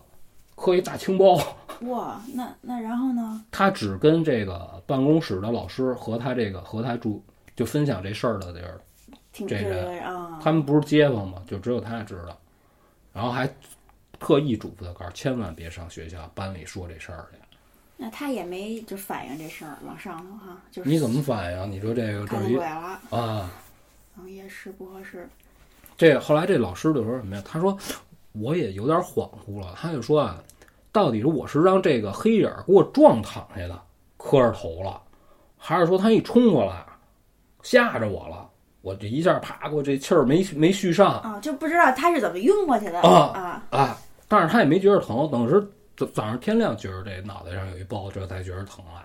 [0.56, 1.38] 磕一大青包。
[1.80, 3.44] 哦哇，那那然后呢？
[3.50, 7.22] 他只跟这个办公室的老师和他这个和他住
[7.56, 8.80] 就分享这事儿的地儿，
[9.32, 11.42] 挺这个啊，他们不是街坊吗？
[11.46, 12.38] 就只有他知道，
[13.12, 13.48] 然后还
[14.18, 17.38] 特意嘱咐他告诉千万别上学校班里说这事儿去。
[17.96, 21.70] 那他也没就反映这事儿往上头哈，就是你怎么反映？
[21.70, 23.50] 你说这个这看是一出来了，啊，
[24.18, 25.28] 嗯，也是不合适。
[25.96, 27.42] 这后来这老师就说什么呀？
[27.46, 27.78] 他说
[28.32, 30.42] 我也有点恍惚了，他就说啊，
[30.94, 33.82] 到底是我是让这个黑影儿给我撞躺下的，
[34.16, 35.02] 磕着头了，
[35.56, 36.86] 还是说他一冲过来
[37.62, 38.48] 吓着我了？
[38.80, 45.60] 我这一下爬过这气儿没没续上啊，就不知道他是怎么晕过去的啊啊啊，但是他也没觉得疼，等是
[45.96, 49.04] 早早上天亮觉得这脑袋上有一包，这才觉得疼来。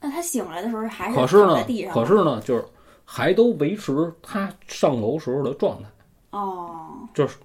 [0.00, 2.64] 那他醒来的时候还是可是呢躺在地，上吗，可是呢，就是
[3.04, 5.88] 还都维持他上楼时候的状态，
[6.30, 7.36] 哦，就是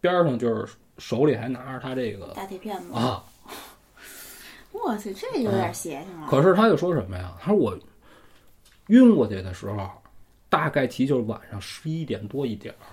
[0.00, 3.24] 边上就是手里还拿着他这个大铁片子，啊。
[4.72, 6.26] 我去，这有点邪性了。
[6.28, 7.32] 可是他又说什么呀？
[7.40, 7.78] 他说我
[8.88, 9.88] 晕过去的时候，
[10.48, 12.84] 大概其就是晚上十一点多一点儿，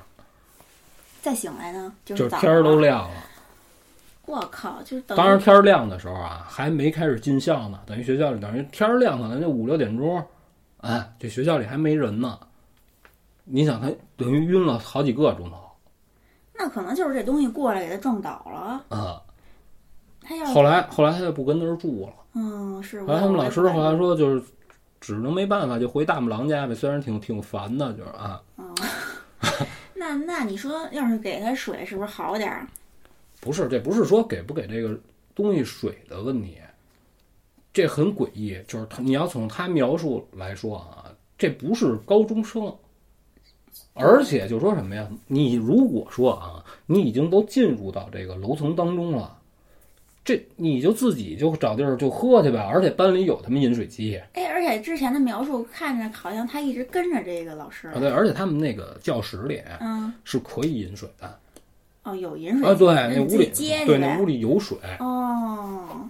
[1.21, 2.79] 再醒来呢，就就是天儿都。
[2.79, 3.23] 亮了。
[4.25, 10.23] 我靠，就等于当时天儿亮的时候啊，还没开始进校呢，等于学校里等于天儿亮可能就五六点钟，
[10.81, 12.39] 哎，这学校里还没人呢。
[13.43, 15.57] 你想他等于晕了好几个钟头
[16.61, 18.85] 那可能就是这东西过来给他撞倒了。
[18.95, 19.21] 啊。
[20.21, 22.13] 他要后来后来他就不跟那儿住了。
[22.35, 23.01] 嗯是。
[23.01, 24.43] 后来他们老师后来说，就是
[24.99, 28.39] 只能没办法就回大木狼家呗，虽然挺挺烦的，就是啊。
[29.95, 32.67] 那那你说要是给他水是不是好点儿？
[33.39, 34.95] 不是，这不是说给不给这个
[35.33, 36.57] 东西水的问题，
[37.73, 38.59] 这很诡异。
[38.67, 41.05] 就是他，你要从他描述来说啊，
[41.37, 42.71] 这不是高中生，
[43.93, 45.07] 而且就说什么呀？
[45.27, 49.37] 你如果说啊，你已经都进入到这个楼层当中了，
[50.23, 52.59] 这你就自己就找地儿就喝去呗。
[52.59, 57.87] 而且班里有他们饮水机哎，而且之前的描述看着好像他一直跟着这个老师。
[57.89, 61.39] 啊，对，而且他们那个教室里嗯，是可以饮水的
[62.03, 63.51] 哦，有饮水啊，对，那屋里
[63.85, 64.77] 对那屋里有水。
[64.99, 66.09] 哦，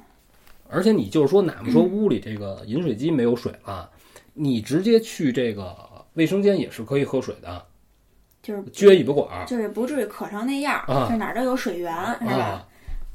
[0.70, 3.90] 而且你就是说，哪怕说屋里这个饮水机没有水了，
[4.34, 5.76] 你直接去这个
[6.22, 7.66] 卫生间也是可以喝水的，
[8.44, 12.36] 就是撅尾巴管儿就是不至于渴成那样儿，啊就哪儿都有水源，是吧？
[12.36, 12.68] 啊。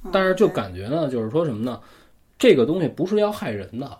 [0.02, 1.80] 嗯但是就感觉呢，就是说什么呢？
[2.38, 3.98] 这个东西不是要害人的，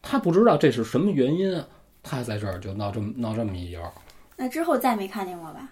[0.00, 1.64] 他不知道这是什么原因，
[2.02, 3.80] 他在这儿就闹这么闹这么一腰，
[4.36, 5.68] 那之后再没看见过吧？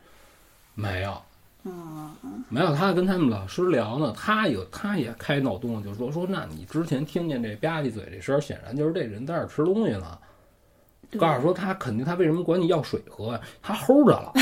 [0.74, 1.20] 没有。
[1.64, 2.14] 嗯，
[2.48, 10.18] 没有，他跟他们老师聊呢，他有他也开脑洞，就说说，那你之前听见这吧唧嘴这声儿，显然就是这人在这儿吃东西呢。
[11.10, 13.40] 对告诉说他肯定他为什么管你要水喝呀？
[13.62, 14.32] 他齁着了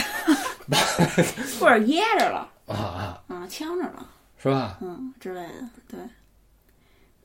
[1.60, 4.78] 或者噎着了，啊啊，啊，呛着了，是吧？
[4.82, 5.98] 嗯之类的，对。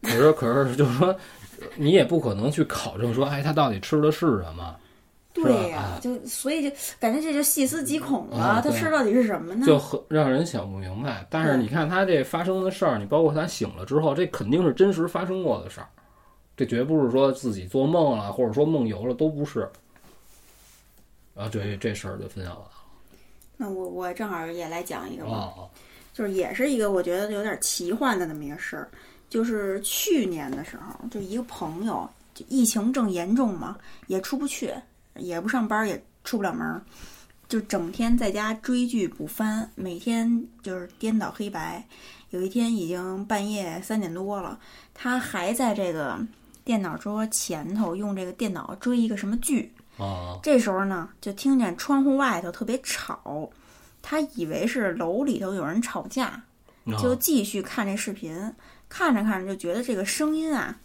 [0.03, 1.15] 可是可是就是说，
[1.75, 4.75] 你也不可能去考证说，哎，他到底吃的是什么？
[5.33, 8.61] 对呀、啊就所以就感觉这就细思极恐了。
[8.61, 9.65] 他吃到底是什么呢？
[9.65, 11.25] 就很让人想不明白。
[11.29, 15.87] 但是你看他这发生的事儿，你包括他醒了之后，这肯定是真实发生过的事儿，
[16.61, 19.61] 这绝不是说自己做梦了，或者说梦游了，都不是。
[21.33, 22.71] 啊，这这事儿就分享完了
[23.57, 25.23] 那我我正好也来讲一个。
[25.25, 25.67] 吧，哦，
[26.13, 28.87] 就是也是一个我觉得有点奇幻的那么一个事儿。
[29.27, 34.71] 就是去年的时候，就一个朋友，就疫情正严重嘛，也出不去，
[35.15, 36.79] 也不上班，也出不了门儿，
[37.49, 41.83] 就整天在家追剧补番，每天就是颠倒黑白。
[42.29, 44.57] 有一天已经半夜三点多了，
[44.93, 46.17] 他还在这个
[46.63, 49.73] 电脑桌前头用这个电脑追一个什么剧。
[49.97, 53.49] 啊，这时候呢，就听见窗户外头特别吵，
[54.01, 56.41] 他以为是楼里头有人吵架，
[56.99, 58.55] 就继续看这视频。
[58.89, 60.79] 看着看着就觉得这个声音啊，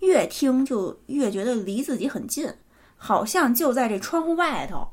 [0.00, 2.52] 越听就越觉得离自己很近，
[2.96, 4.88] 好像就在这窗户外头，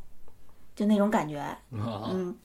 [0.76, 1.40] 就那种感觉。
[1.40, 2.36] 啊，嗯，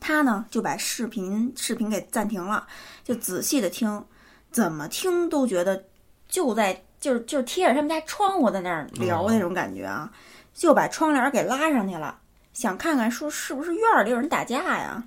[0.00, 2.66] 他呢就把视频视频给暂停了，
[3.04, 4.04] 就仔细的听，
[4.50, 5.84] 怎么听都觉得
[6.28, 10.10] 就在就是就是贴着他们家窗户在那儿聊哦那种感觉啊，
[10.52, 12.18] 就把窗帘给拉上去了，
[12.52, 15.04] 想看看说是不是院儿里有人打架呀。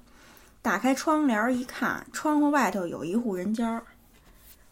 [0.61, 3.83] 打开窗帘一看，窗户外头有一户人家儿。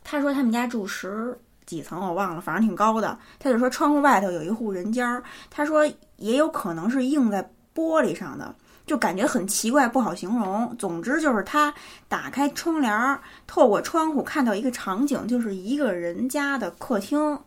[0.05, 3.19] 他说他们家住十几层，我忘了，反正挺高的。
[3.37, 5.85] 他就说窗户外头有一户人家儿，他说
[6.15, 7.43] 也有可能是映在
[7.75, 8.55] 玻璃上的，
[8.87, 10.75] 就感觉很奇怪，不好形容。
[10.79, 11.71] 总之就是他
[12.07, 17.37] 打开窗帘儿，透过窗户看到一个场景，就是一个人家的客厅。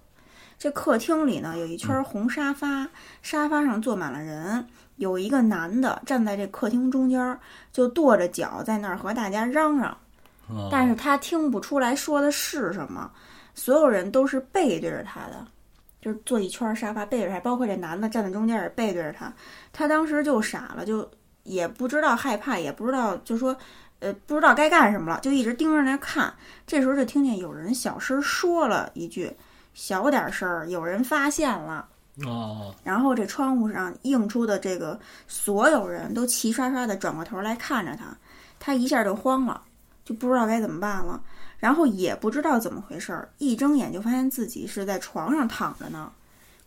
[0.58, 2.86] 这客厅里呢有一圈红沙发，
[3.22, 4.64] 沙发上坐满了人，
[4.96, 7.40] 有一个男的站在这客厅中间儿，
[7.72, 9.88] 就跺着脚在那儿和大家嚷嚷。
[9.88, 13.10] 啊但是他听不出来说的是什么，
[13.54, 15.46] 所有人都是背对着他的，
[16.02, 19.32] 就是坐一圈沙发背着他，包括这男的站在中间也背对着他。
[19.72, 21.08] 他当时就傻了，就
[21.42, 23.56] 也不知道害怕，也不知道就说，
[24.00, 26.32] 呃，不知道该干什么了，就一直盯着那看。
[26.66, 29.32] 这时候就听见有人小声说了一句
[29.74, 31.86] ：“小点声儿，有人发现了。”
[32.26, 38.14] 哦，然后这窗户上映出的这个所有人都齐刷刷的转过头来看着他，
[38.58, 39.62] 他一下就慌了，
[40.04, 41.22] 就不知道该怎么办了，
[41.58, 46.12] 然后也不知道怎么回事儿，一睁眼就发现自己是在床上躺着呢，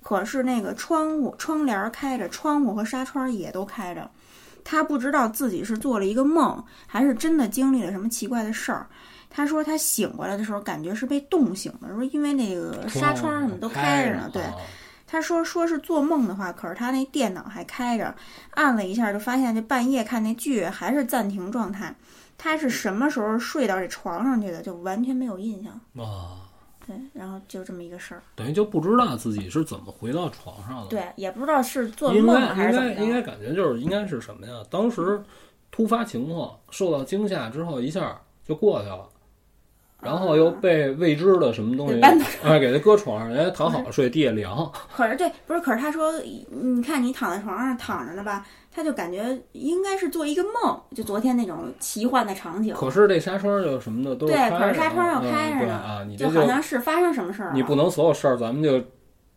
[0.01, 4.09] 可是那个窗户窗帘儿开着，窗户和纱窗也都开着，
[4.64, 8.88] 他不知道自己是做了一个梦，还是真的经历了什么奇怪的事儿。
[9.30, 14.41] 他说他醒过来的时候，感觉是被冻醒的，说因为那个纱窗什么都开着呢，对。
[14.43, 14.53] 啊
[15.05, 18.16] 他说说是做梦的话，可是他那电脑还开着，
[18.55, 21.93] 按了一下就发现这半夜看那剧还是暂停状态。
[22.36, 25.72] 他是什么时候睡到这床上去的，就完全没有印象。
[26.03, 26.49] 啊，
[26.86, 28.21] 对，然后就这么一个事儿。
[28.36, 30.89] 等于就不知道自己是怎么回到床上的。
[30.89, 32.95] 对，也不知道是做梦还是怎么应。
[32.95, 34.53] 该应该感觉就是应该是什么呀？
[34.69, 35.21] 当时
[35.71, 39.07] 突发情况，受到惊吓之后，一下就过去了，
[40.03, 44.71] 然后又被未知的什么东西给搬到啊给他搁床上，人家躺好了睡，地下凉。
[44.95, 46.11] 可是对，不是，可是他说，
[46.49, 52.75] 你看你躺在床上躺着呢吧，他就感觉应该是做一个梦，就昨天那种奇幻的场景。
[52.75, 57.53] 可是这纱窗就什么的都对，可是纱窗要嗯开着呢，对啊，你这就好像是发生什么事儿了。
[57.53, 58.81] 你不能所有事儿咱们就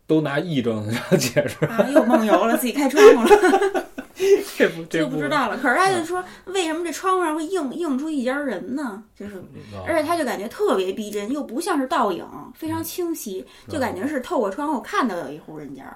[0.05, 3.85] 都拿癔症来 解释，啊，又梦游了，自己开窗户了，
[4.57, 5.57] 这不 这就不知道了。
[5.57, 9.03] 可是他就说，为什么这窗户上会映映出一家人呢？
[9.15, 9.37] 就是，
[9.73, 15.95] 啊而且他就感觉特别逼真，又不像是倒影，非常清晰，就感觉是透过窗户看到有一户人家。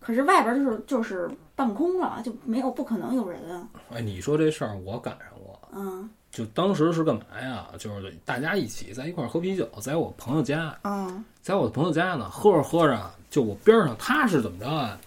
[0.00, 3.66] 可是外边就是就是半空了，就没有不可能有人啊。
[3.94, 7.66] 哎，你说这事儿我赶上过，嗯就当时是干嘛呀？
[7.78, 14.98] 就是大家一起在一块儿喝啤酒，在我朋友家，嗯在我朋友家呢，喝着喝着，就我边上他是怎么着啊？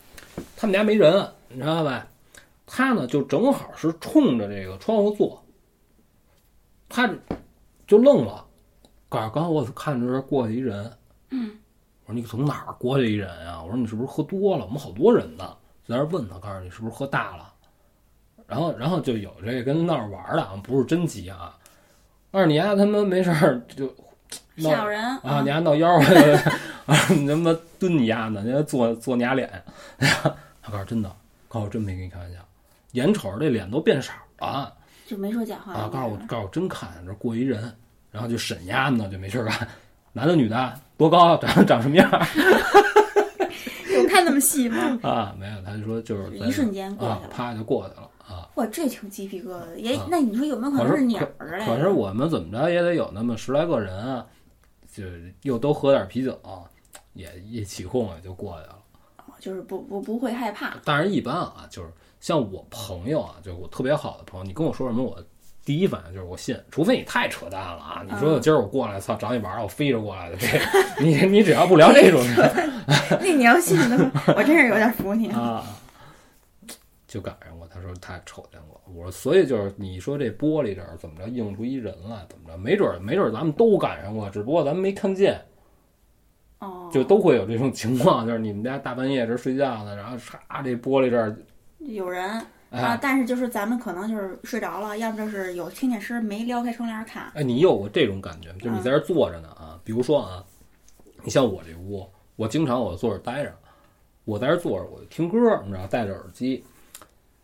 [0.56, 2.06] 他们家没人，你知道吧？
[2.66, 5.44] 他呢就正好是冲着这个窗户坐，
[6.90, 7.10] 他
[7.88, 8.46] 就愣了。
[9.08, 10.92] 告诉刚才我看着这过去一人，
[11.30, 11.52] 嗯，
[12.06, 13.62] 我说你从哪儿过去一人啊？
[13.64, 14.66] 我说你是不是喝多了？
[14.66, 15.56] 我们好多人呢，
[15.88, 17.54] 在那问他，告诉你是不是喝大了？
[18.48, 21.58] 然后然后就有这个跟闹着玩儿的，啊，不是真急啊。
[22.32, 23.94] 二你丫他妈没事儿就
[24.56, 26.02] 闹人啊，你还闹腰儿
[26.86, 26.96] 啊！
[27.10, 29.64] 你他妈蹲你丫呢，你还坐坐你丫脸。
[30.62, 31.10] 他告诉真的，
[31.48, 32.40] 告诉我真没跟你开玩笑，
[32.96, 34.74] 眼瞅着这脸都变色了
[35.06, 35.90] 就没说假话啊！
[35.92, 37.72] 告诉我，告诉我真看见这过一人，
[38.12, 39.68] 然后就审丫呢，就没事儿干。
[40.12, 42.26] 男的女的，多高，长 长什么样儿
[43.94, 44.98] 有看那么细吗？
[45.04, 45.36] 啊？
[45.40, 47.16] 没有，他就说就是一瞬间过去，了。
[47.18, 48.50] 啊啪就过去了啊。
[48.56, 49.80] 哇，这挺鸡皮疙瘩的。
[49.80, 51.66] 也啊，那你说有没有可能是鸟儿之类的？
[51.66, 54.26] 可是我们怎么着也得有那么十来个人啊，
[54.92, 55.04] 就
[55.44, 56.40] 又都喝点啤酒，
[57.14, 58.80] 也一起哄也就过去了。
[59.40, 60.76] 就是不不不会害怕。
[60.84, 61.90] 但是，一般啊，就是
[62.20, 65.18] 像我朋友啊，就是我特别好的朋友，你跟我说什么，我
[65.64, 68.06] 第一反应就是我信，除非你太扯淡了啊！
[68.08, 70.48] 你说今儿我过来，操，找你玩儿，我飞着过来的，这
[71.04, 72.52] 你你只要不聊这种事儿
[73.22, 75.30] 那你要信的话，我真是有点服你。
[75.30, 75.66] 啊，
[77.08, 77.68] 就赶上过。
[77.68, 82.58] 他说他瞅见过，我说所以就是你说这玻璃这儿怎么着映出一人来，怎么着？
[82.58, 85.42] 没准儿没准儿咱们都赶上过，只不过咱们没看见。
[86.60, 91.36] 哦，就都会有这种情况，就是你们家大半夜这睡觉呢，然后嚓这玻璃这儿，
[91.88, 97.32] 有人啊哎，但是就是咱们可能就是睡着了，要不就是有听见声没撩开窗帘看。
[97.36, 98.56] 哎，你有过这种感觉吗？
[98.60, 100.44] 就是你在这儿坐着呢啊，比如说啊，
[101.24, 103.54] 你像我这屋，我经常我坐这待着，
[104.26, 106.64] 我在这儿坐着我就听歌，你知道，戴着耳机，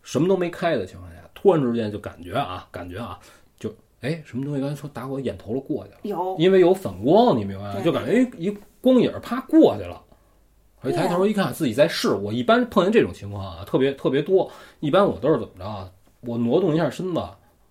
[0.02, 3.18] 什么都没开的情况下，突然之间就感觉啊，感觉啊，
[3.58, 7.80] 就哎什么东西刚才说打我眼头了过去了，有，因为有反光，你明白吗？
[7.80, 10.02] 就感觉哎一光影啪过去了。
[10.82, 12.10] 我一抬头一看，自己在试。
[12.10, 14.50] 我一般碰见这种情况啊，特别特别多。
[14.80, 15.88] 一般我都是怎么着啊？
[16.20, 17.22] 我挪动一下身子，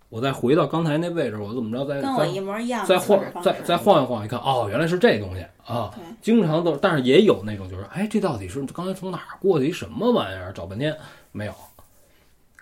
[0.10, 2.98] 我再回到刚才那位置，我怎么着再再跟我一模一样再。
[2.98, 5.92] 晃再再晃一晃，一看哦，原来是这东西啊！
[5.96, 10.52] 对，经常都，但是也有那种就是，哎，这到底是刚才从哪儿过去一什么玩意儿？
[10.54, 10.96] 找半天
[11.32, 11.54] 没有，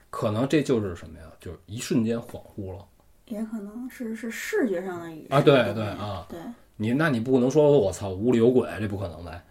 [0.09, 1.25] 可能这就是什么呀？
[1.39, 2.85] 就是一瞬间恍惚了
[3.25, 5.39] 也可能是是视觉上的啊！
[5.41, 6.39] 对对啊，对，
[6.75, 9.41] 你那你不能说我操屋里有鬼，这不可能呗？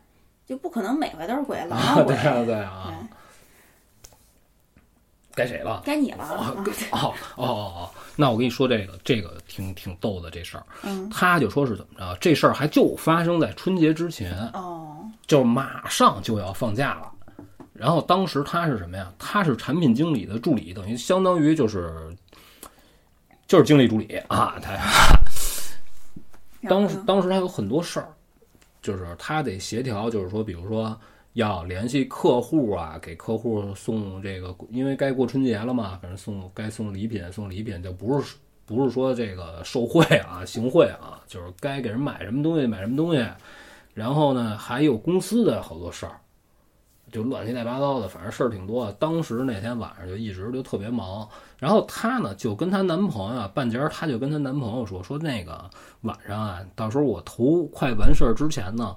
[0.48, 2.26] 就不可能每回都是鬼，老啊，闹鬼对。
[2.26, 2.94] 啊对啊，
[4.02, 4.10] 对，
[5.34, 5.82] 该谁了？
[5.84, 6.64] 该你了哦啊。
[6.92, 10.64] 哦哦哦哦，那我跟你说这个，这个挺挺逗的这事儿。
[10.84, 17.12] 嗯，他就说是怎么着，这事儿还就发生在春节之前，哦，就马上就要放假了。
[17.74, 19.12] 然后当时他是什么呀？
[19.18, 22.16] 他是产品经理的助理，等于相当于就是
[23.46, 24.56] 就是经理助理啊。
[24.62, 24.74] 他
[26.68, 28.08] 当时当时他有很多事儿，
[28.80, 30.98] 就是他得协调，就是说，比如说
[31.34, 43.24] 要联系客户啊，给客户送这个，因为该过春节了嘛，反正送该送礼品送礼品，就不是不是说这个受贿啊、行贿啊，就是该给人买什么东西买什么东西。
[43.94, 46.20] 然后呢，还有公司的好多事儿，
[47.10, 48.90] 就乱七八糟的，反正事儿挺多。
[48.92, 51.28] 当时那天晚上就一直就特别忙，
[51.58, 55.70] 然后她呢就跟她男朋友啊，半截她就跟她男朋友说说那个
[56.02, 58.96] 晚上啊，到时候我头快完事儿之前呢，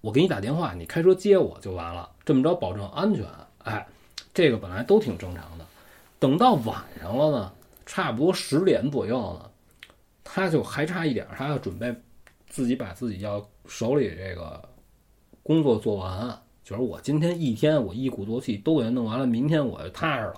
[0.00, 3.24] 我给你打电话，你开车接我就完了，这么着保证安全。
[3.64, 3.86] 哎，
[4.34, 5.64] 这个本来都挺正常的。
[6.18, 7.52] 等到晚上了呢，
[7.84, 9.50] 差不多十点左右呢，
[10.22, 11.94] 她就还差一点，她要准备
[12.48, 14.62] 自己把自己要手里这个
[15.42, 20.34] 工作做完，就是我今天一天我一鼓作气都给它弄完了，明天我就踏实了，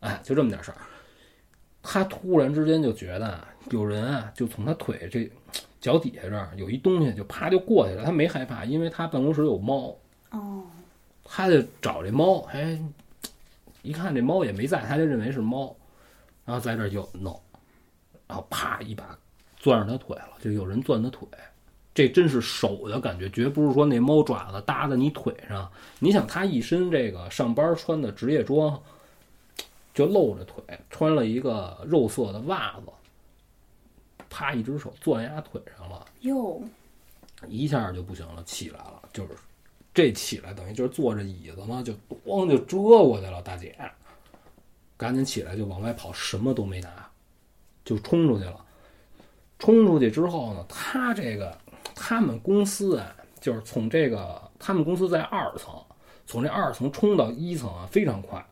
[0.00, 0.78] 哎，就这么点事儿。
[1.82, 5.30] 他突然之间就觉得啊有人啊，就从他腿这
[5.80, 8.04] 脚底下这儿有一东西，就啪就过去了。
[8.04, 9.96] 他没害怕，因为他办公室有猫，
[10.30, 10.64] 哦，
[11.24, 12.80] 他就找这猫，哎，
[13.82, 15.76] 一看这猫也没在，他就认为是猫，
[16.44, 17.38] 然后在这儿就弄，
[18.26, 19.16] 然后啪一把
[19.60, 21.28] 攥着他腿了，就有人攥他腿。
[21.96, 25.66] 这真是手的感觉，绝不是说那猫爪子搭在你腿上。
[25.98, 28.78] 你想他一身这个上班穿的职业装，
[29.94, 32.92] 就露着腿，穿了一个肉色的袜子，
[34.28, 36.62] 啪，一只手攥压腿上了，哟，
[37.48, 39.30] 一下就不行了，起来了，就是
[39.94, 41.94] 这起来等于就是坐着椅子嘛，就
[42.26, 43.40] 咣就遮过去了。
[43.40, 43.74] 大姐，
[44.98, 47.08] 赶紧起来就往外跑，什么都没拿，
[47.86, 48.62] 就冲出去了。
[49.58, 51.56] 冲出去之后呢，他这个
[51.94, 55.74] 他们公司啊，就是从这个他们公司在二层，
[56.26, 58.44] 从这二层冲到一层啊，非常快，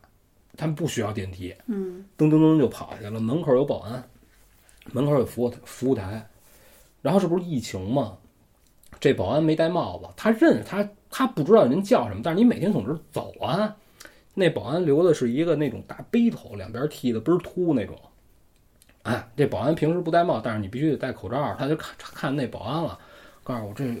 [0.57, 3.19] 他们不需要电梯，嗯噔噔噔就跑下去了。
[3.19, 4.03] 门口有保安，
[4.91, 6.27] 门口有服务服务台，
[7.01, 8.17] 然后这不是疫情吗？
[8.99, 13.75] 这保安没戴帽子，他认识他，他不知道人叫什么，但是你每天总是走啊。
[14.33, 17.95] 那保安留的是一个那种大背头，两边剃的倍儿秃那种。
[19.03, 21.55] 哎，这保安平时不戴帽，但是你必须得戴口罩。
[21.59, 22.97] 他就看看那保安了，
[23.45, 23.95] 告诉我这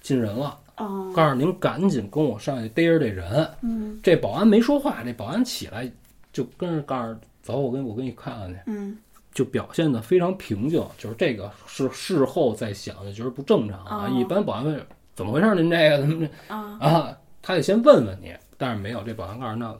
[0.00, 3.48] 进人了，哦，告诉您赶紧跟我上去逮着这人。
[3.62, 5.90] 嗯这保安没说话，这保安起来
[6.32, 8.98] 就跟着告诉走，我跟我给你看看去，嗯
[9.32, 10.84] 就表现的非常平静。
[10.98, 14.06] 就是这个是事后再想就觉得不正常啊。
[14.06, 17.18] 哦一般保安问怎么回事，您这个怎么这啊啊？
[17.42, 19.72] 他得先问问你，但是没有，这保安告诉那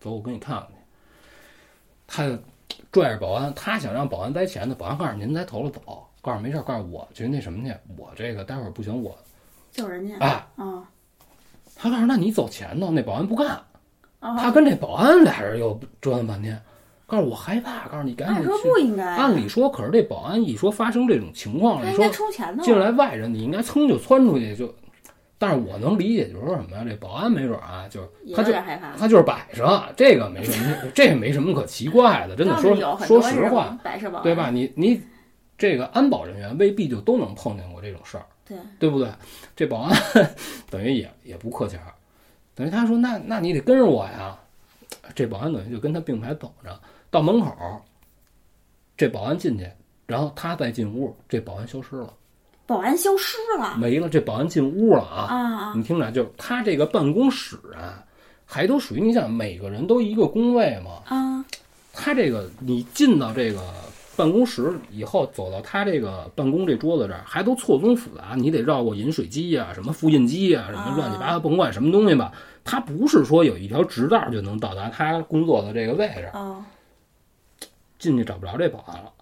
[0.00, 0.74] 走，我给你看看去。
[2.06, 2.36] 他就
[2.90, 9.16] 拽着保安，他想让保安在前头，保安告诉您在头了走，告诉没事，告诉我去那什么去，我这个待会儿不行，我
[9.70, 10.82] 救人家哎，啊
[11.76, 13.48] 他告诉那你走前头，那保安不干。
[14.20, 16.60] 啊，他跟这保安俩人又折腾半天，
[17.06, 18.68] 告诉我害怕，告诉你赶紧按说去。
[18.68, 22.04] 不应该，按理说，可是这保安一说发生这种情况了，你说
[22.60, 24.74] 进来外人，你应该噌就窜出去就。
[25.40, 26.84] 但是我能理解，就是说什么呀？
[26.84, 28.96] 这保安没准啊，就是他就有点害怕。
[28.96, 32.34] 他就是摆设，这个没什么，这也没什么可奇怪的。
[32.34, 32.74] 真的 说
[33.06, 34.50] 说实话，摆设保安对吧？？
[34.50, 35.00] 你你
[35.58, 38.24] 这个安保人员未必就都能碰见过这种事儿。
[38.46, 39.10] 对，对不对？
[39.54, 39.94] 这保安
[40.70, 41.92] 等于也也不客气儿，
[42.54, 44.38] 等于他说那那你得跟着我呀。
[45.14, 46.80] 这保安等于就跟他并排走着，
[47.10, 47.52] 到门口，
[48.96, 49.70] 这保安进去，
[50.06, 52.12] 然后他再进屋，这保安消失了，
[52.66, 54.08] 保安消失了没了。
[54.08, 55.26] 这保安进屋了啊！
[55.28, 58.04] 啊啊你听着，就是他这个办公室啊，
[58.44, 61.44] 还都属于你想每个人都一个工位嘛，啊！
[61.92, 63.62] 他这个你进到这个
[64.18, 72.32] 办公室以后，走到他这个办公这桌子这儿，还都错综复杂，你得绕过饮水机呀、什么复印机呀、什么乱七八糟，甭管什么东西吧，
[72.64, 76.64] 他不是说有一条直道就能到达他工作的这个位置，哦，
[78.00, 79.12] 进去找不着这保安了。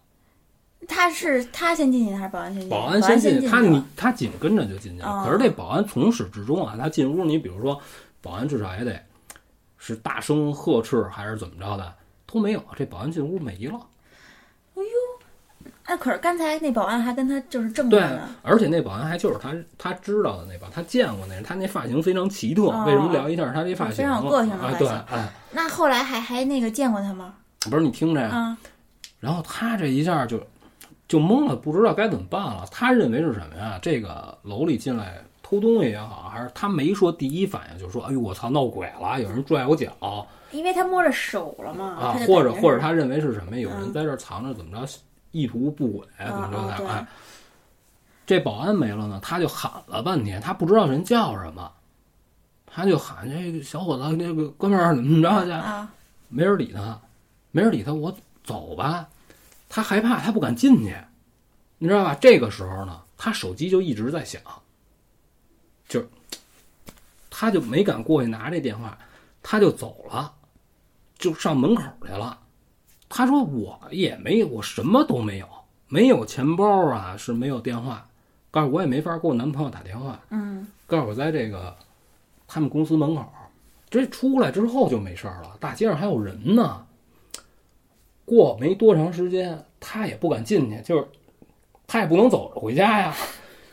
[0.89, 2.71] 他是他先进去还是保安先进去？
[2.71, 5.09] 保安先进去，他你他紧跟着就进去了。
[5.09, 7.79] 哦可是这保安从始至终啊，他进屋，你比如说，
[8.23, 8.99] 保安至少也得
[9.77, 11.95] 是大声呵斥还是怎么着的，
[12.27, 12.63] 都没有。
[12.75, 13.79] 这保安进屋没了。
[14.77, 22.65] 哎呦，哎，可是刚才那保安还跟他就是正对着呢。，而且那保安还就是他他知道的那保，他见过那人，他那发型非常奇特。
[22.65, 23.97] 哦为什么聊一下他这发型？
[23.97, 27.35] 非常有个性的啊，对，哎，那后来还还那个见过他吗？
[27.71, 28.59] 不是你听着呀，啊
[29.19, 30.41] 然后他这一下就
[31.09, 32.65] 就懵了，不知道该怎么办了。
[32.71, 33.79] 他认为是什么呀？
[33.81, 39.91] 这个楼里进来偷东西也好，还是他没说第一反应就是说，哎呦我操，闹鬼了，有人拽我脚
[40.53, 43.59] 因为他摸着手了嘛，啊或者或者他认为是什么？
[43.59, 44.99] 有人嗯在这儿藏着，怎么着，
[45.33, 46.89] 意图不轨，怎么着的？
[46.89, 47.07] 哎，
[48.25, 51.71] 这保安没了呢，他就喊了半天，他不知道人叫什么，
[52.67, 55.51] 他就喊这个小伙子，那个哥们儿怎么着去？
[55.51, 55.93] 啊
[56.29, 57.01] 没人理他，
[57.53, 59.09] 没人理他，我走吧。
[59.69, 60.97] 他害怕，他不敢进去，
[61.79, 62.17] 你知道吧？
[62.21, 64.41] 这个时候呢，他手机就一直在响，
[65.89, 66.05] 就
[67.31, 68.99] 他就没敢过去拿这电话，
[69.43, 70.33] 他就走了，
[71.19, 72.39] 就上门口去了。
[73.09, 75.49] 他说我也没有，我什么都没有，
[75.89, 78.07] 没有钱包啊，是没有电话，
[78.51, 81.75] 告诉我也没法给我男朋友打电话，嗯告诉我在这个
[82.49, 83.25] 他们公司门口，
[83.89, 86.85] 这出来之后就没事儿了，大街上还有人呢。
[88.25, 91.07] 过没多长时间，他也不敢进去，就是
[91.87, 93.15] 他也不能走着回家呀。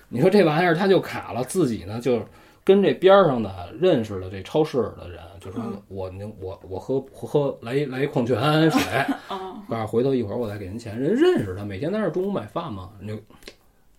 [0.10, 2.24] 你说这玩意儿他就卡了，自己呢就
[2.64, 8.38] 跟这边上的认识的这超市的人就说嗯我您我我喝喝来一来一矿泉
[8.72, 8.82] 水，
[9.30, 10.98] 哦告诉回头一会儿我再给您钱。
[10.98, 13.16] 人认识他，每天在那儿中午买饭嘛，你就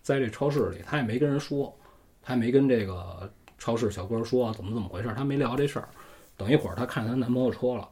[0.01, 1.74] 在这超市里，他也没跟人说，
[2.22, 5.88] 他也没跟这个超市小哥说怎么怎么回事儿，他没聊这事儿。
[6.36, 7.88] 等一会儿他看见她男朋友车了，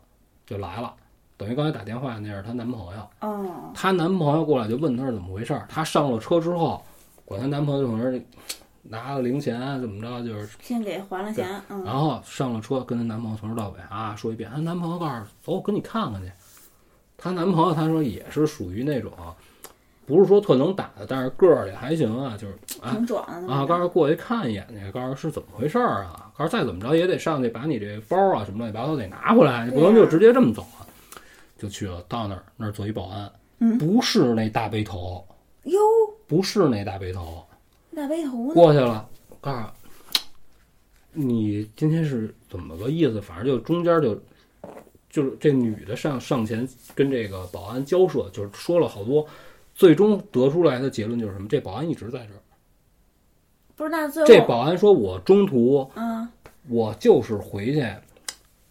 [0.46, 0.94] 就来了。
[1.36, 5.66] 等于刚才打电话那是她男朋友，哦她男朋友过来就问她是怎么回事儿。
[5.68, 6.82] 她上了车之后，
[7.24, 8.24] 管她男朋友就可能是
[8.82, 14.50] 拿了零钱怎么着，就是先给还了钱，嗯然后上了车，跟她男朋友从头到尾啊说一遍。
[14.50, 16.30] 她男朋友告诉走，我跟你看看去。
[17.16, 19.12] 她男朋友他说也是属于那种，
[20.04, 30.82] 不是说特能打的，但是个儿也还行啊，就是啊挺壮的啊，告诉过去看一眼去，告诉是怎么回事儿啊，告诉再怎么着也得上去把你这包啊什么乱七八糟得拿回来，你不能就直接这么走啊。
[31.56, 33.30] 就去了，到那儿那儿坐一保安，
[33.60, 35.24] 嗯不是那大背头，
[35.62, 35.78] 哟，
[36.26, 37.46] 不是那大背头，
[37.94, 38.54] 大背头呢？
[38.54, 39.08] 过去了，
[39.40, 40.20] 告诉
[41.12, 43.20] 你今天是怎么个意思？
[43.20, 44.14] 反正就中间就
[45.10, 49.26] 就是这女的上上前跟这个保安交涉，就是说了好多，
[49.74, 51.46] 最终得出来的结论就是什么？
[51.48, 52.40] 这保安一直在这儿。
[53.76, 56.28] 不是，那最后这保安说：“我中途嗯，
[56.68, 57.86] 我就是回去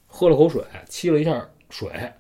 [0.08, 2.12] 喝了口水，沏了一下水。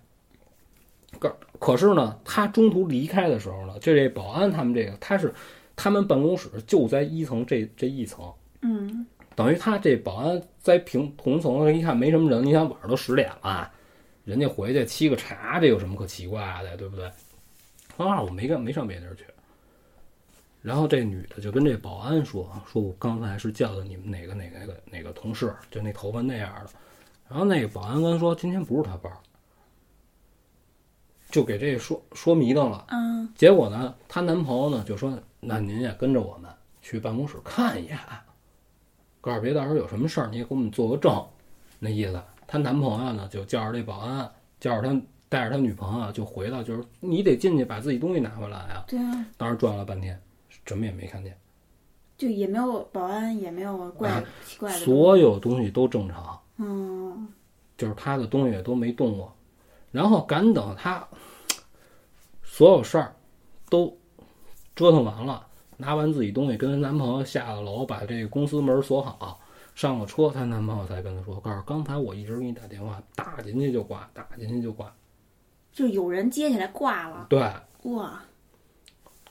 [1.20, 5.34] 可可是呢，他中途离开的时候呢，就这保安他们这个他是
[5.82, 9.04] 他们办公室就在一层这这一层，嗯，
[9.36, 13.68] 等于他这保安在平同层一看没什么人，你想晚上都十点了，
[14.24, 17.06] 人家回去沏个茶，这有什么可奇怪的，对不对？
[17.98, 19.26] 啊，我没跟没上别地儿去。
[20.62, 26.70] 然后这女的就跟这保安说：“说我刚才是叫的你们哪个哪个哪个哪个同事，就那头发那样的。”
[27.28, 29.18] 然后那个保安跟她说：“今天不是他班儿。”
[31.32, 32.86] 就给这说说迷瞪了。
[32.90, 36.50] 嗯，结果呢，她男朋友呢就说：“那您也跟着我们
[36.82, 37.98] 去办公室看一眼，
[39.20, 41.28] 告诉别到时候有什么事儿你也给我们做个证。”
[41.80, 48.86] 那意思，她男朋友呢就叫着这保安，叫着他带着他女朋友就回到，就是你得进去把自己东西拿回来啊。
[48.88, 50.22] 对啊，当时转了半天，
[50.66, 51.36] 什么也没看见，
[52.18, 54.78] 就也没有保安，也没有怪、啊奇怪的。
[54.80, 57.28] 所有东西都正常，嗯，
[57.78, 59.34] 就是他的东西都没动过。
[59.92, 61.06] 然后赶等他
[62.44, 63.16] 所有事儿
[63.70, 63.98] 都
[64.76, 65.46] 折腾完了，
[65.78, 69.40] 拿完自己东西，跟她男朋友下了楼，把这个公司门锁好，
[69.76, 74.94] 上了车，她男朋友才跟她说：“告诉刚才我一直给你打电话，打进去就挂，打进去就挂。
[75.72, 77.40] 就有人接起来挂了”，对，
[77.84, 78.22] 哇，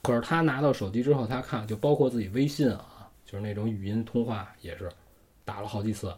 [0.03, 4.91] 可是她拿到手机之后，她看就包括自己微信啊，就是那种语音通话也是
[5.45, 6.15] 打了好几次，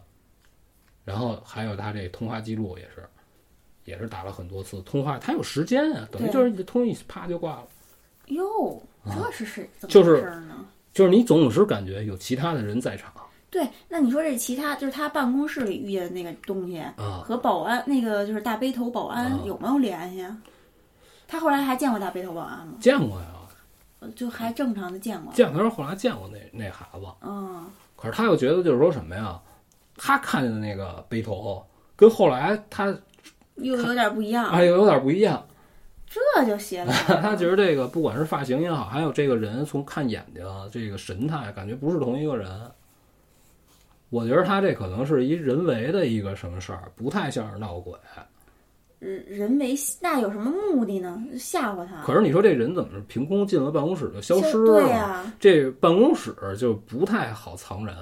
[1.03, 3.07] 然后还有她这通话记录也是，
[3.85, 7.67] 也是打了很多次通话，她有时间啊，等于就是你通一啪就挂了。
[8.27, 10.65] 哟，这是是怎么事儿呢？
[10.93, 13.11] 就是你总是感觉有其他的人在场
[13.49, 20.35] 对，那你说这其他就是他办公室里遇见的那个东西啊，和保安那个就是大背头保安啊有没有联系啊？
[21.27, 22.73] 他后来还见过大背头保安吗？
[22.79, 23.27] 见过呀，
[23.99, 25.31] 呃就还正常的见过。
[25.33, 25.57] 见过。
[25.57, 27.63] 他说后来见过那那孩子，嗯，
[27.95, 29.39] 可是他又觉得就是说什么呀？
[29.97, 31.63] 他看见的那个背头
[31.95, 32.87] 跟后来他
[33.57, 35.45] 又有点不一样，哎又有点不一样。
[36.35, 36.93] 这就邪 了。
[37.21, 42.49] 他觉得这个不管是发型也好，还有这个人从看眼睛这个神态，感觉不是同一个人。
[44.09, 47.93] 我觉得他这可能是一人为的一个什么事儿，不太像是闹鬼。
[48.99, 51.21] 人人为那有什么目的呢？
[51.37, 52.01] 吓唬他？
[52.05, 54.89] 可是你说这人怎么是凭空进了办公室就消失对了？
[54.89, 57.93] 呀、这办公室就不太好藏人，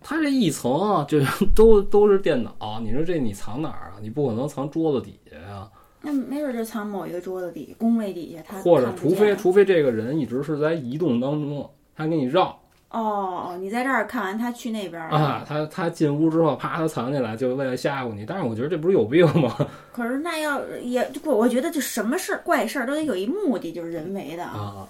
[0.00, 1.20] 他这一层啊，就
[1.54, 3.94] 都都是电脑，你说这你藏哪儿啊？
[4.00, 5.70] 你不可能藏桌子底下呀、
[6.06, 12.58] 那没准就藏某一个桌子底、工位底下，他或者除非除非这个人一直是在移动当中，他给你绕
[12.90, 18.24] 哦哦，你在这儿看完，他去那边儿啊，他他进屋之后啪他藏起来，就为了吓唬你。
[18.24, 19.54] 但是我觉得这不是有病吗？
[19.92, 24.44] 可是那要也我，我觉得就什么事儿怪事儿都得有一目的，就是人为的。
[24.44, 24.88] 啊，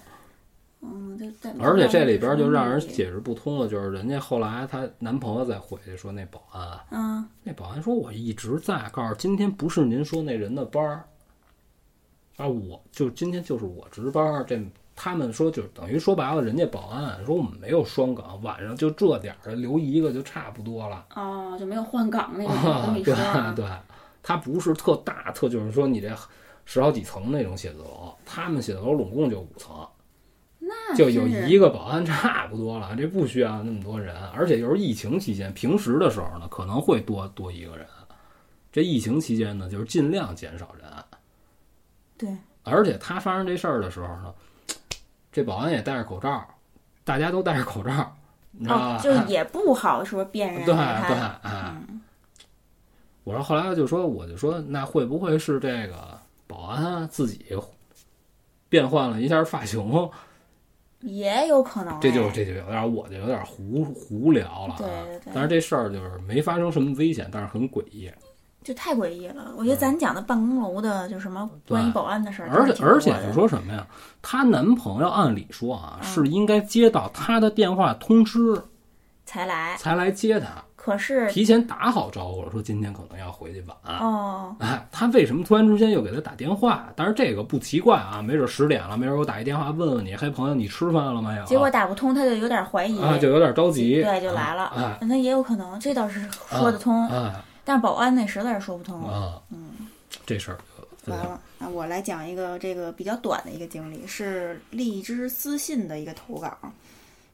[0.81, 1.17] 嗯，
[1.59, 11.03] 而且这里边就就让人解释不通了，就是人家后来她男朋友再回去说那保安那保安说：“我一直在，告诉今天不是您说那人的班儿，
[12.37, 14.43] 啊，我就今天就是我值班儿。
[14.43, 14.59] 这
[14.95, 21.05] 他们说就等于说白了，人家保安说我们没有双岗，晚上就这点儿留一个就差不多了。
[21.15, 23.15] 哦，就没有换岗那个啊跟，你对
[24.23, 26.15] 他不是特大特，就是说你这
[26.65, 29.96] 十好几层那种写字楼，他们写字楼拢共就五层，那
[30.95, 37.85] 就有一个保安差不多了，这不需要那么多人，而且就是疫情期间，平时的时候呢可能会多多一个人，
[38.71, 40.87] 这疫情期间呢就是尽量减少人，
[42.17, 44.33] 对，而且他发生这事儿的时候呢，
[45.31, 46.47] 这保安也戴着口罩，
[47.03, 48.15] 大家都戴着口罩，
[48.51, 48.97] 你知道吧？
[48.97, 51.17] 哦，就也不好说辨认对他对，
[51.49, 51.75] 哎，
[53.23, 56.17] 我说后来就说，我就说那会不会是这个
[56.47, 57.45] 保安自己
[58.69, 59.81] 变换了一下发型？
[61.01, 61.99] 也有可能哎。
[62.01, 64.77] 这就这就有点，我就有点胡胡聊了啊。
[64.77, 68.11] 对对对但是这事儿就是没发生什么危险，但是很诡异。
[68.63, 69.53] 就太诡异了。
[69.57, 73.87] 我觉得咱讲的办公楼的，就什么关于保安的事儿，而且而且就说什么呀？
[74.21, 78.61] 她男朋友按理说啊，嗯是应该接到她的电话通知
[79.25, 80.61] 才来，才来接她。
[80.87, 83.99] 可是提前打好招呼了，说今天可能要回去晚。
[83.99, 86.87] 哦，哎，他为什么突然之间又给他打电话？
[86.95, 91.43] 但是这个不奇怪啊，没准十点了，没准我打一电话问问你，嘿朋友，你吃饭了没有？
[91.43, 94.67] 结果打不通，他就有点怀疑，啊，就有点着急，对，就来了。
[94.77, 97.05] 哎，那也有可能，这倒是说得通。
[97.09, 97.35] 哎，
[97.65, 99.41] 但是保安那实在是说不通啊。
[99.51, 99.89] 嗯，
[100.25, 100.57] 这事儿
[101.07, 101.37] 完了。
[101.57, 106.57] 那我来讲一个这个比较短的一个经历，是荔枝私信的一个投稿。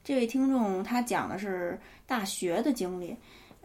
[0.04, 3.16] 这位听众他讲的是大学的经历，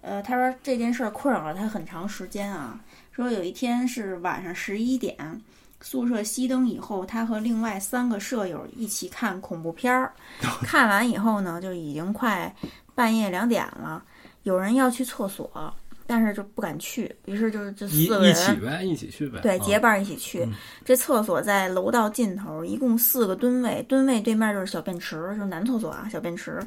[0.01, 2.79] 呃，他说这件事儿困扰了他很长时间啊。
[3.13, 5.43] 说有一天是晚上十一点，
[5.81, 10.13] 宿舍熄灯以后，他和另外三个舍友一起看恐怖片儿。
[10.63, 12.55] 看完以后呢，就已经快
[12.95, 14.03] 半夜两点了，
[14.45, 15.75] 有人要去厕所。
[16.11, 19.41] 但是就不敢去，于是就是这四个人一起呗，一起去呗。
[19.43, 20.49] 对，结伴一起去。
[20.83, 26.59] 这厕所在楼道尽头，一共四个蹲位，蹲位对面就是小便池，就是男厕所啊，小便池。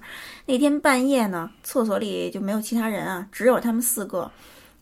[0.46, 4.32] 那天半夜呢，厕所里就没有其他人啊，只有他们四个。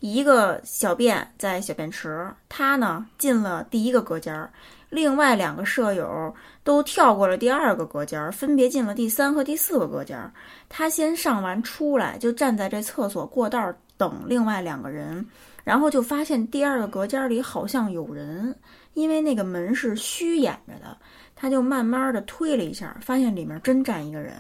[0.02, 4.50] 一个小便在小便池，他呢进了第一个隔间儿，
[4.90, 6.34] 另外两个舍友
[6.64, 10.32] 都跳过了第二个隔间儿，分别进了第三和第四个隔间儿。
[10.70, 13.74] 他先上完出来，就站在这厕所过道。
[14.00, 15.24] 等另外两个人，
[15.66, 18.56] 然后就发现第二个隔间里好像有人，
[18.94, 20.98] 因为那个门是虚掩着的，
[21.36, 24.34] 他就慢慢的推了一下，发现里面真站一个人，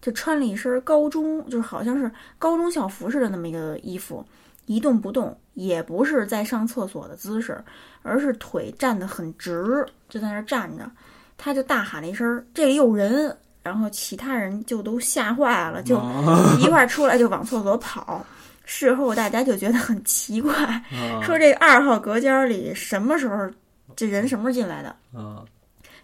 [0.00, 2.08] 就穿了一身高中，就是好像是
[2.38, 4.24] 高中校服似的那么一个衣服，
[4.66, 7.60] 一动不动，也不是在上厕所的姿势，
[8.02, 10.88] 而是腿站得很直，就在那站着，
[11.36, 16.00] 他就大喊了一声：“这里有人！”然后其他人就都吓坏了，就
[16.60, 18.24] 一块出来就往厕所跑。
[18.72, 20.52] 事后大家就觉得很奇怪，
[21.26, 23.50] 说这二号隔间里什么时候
[23.96, 24.94] 这人什么时候进来的？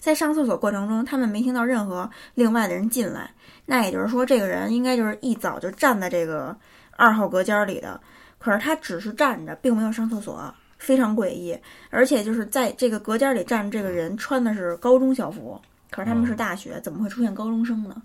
[0.01, 3.31] 在上厕所过程中，他们没听到任何另外的人进来。
[3.64, 6.57] 那也就是说，这个人应该就是一早就站在这个
[6.97, 8.01] 二号隔间里的。
[8.39, 11.57] 可是他只是站着，并没有上厕所，非常诡异。
[11.91, 15.61] 而且就是在这个隔间里站着这个人穿的是高中校服。
[15.97, 18.03] 可是他们是大学，怎么会出现高中生呢？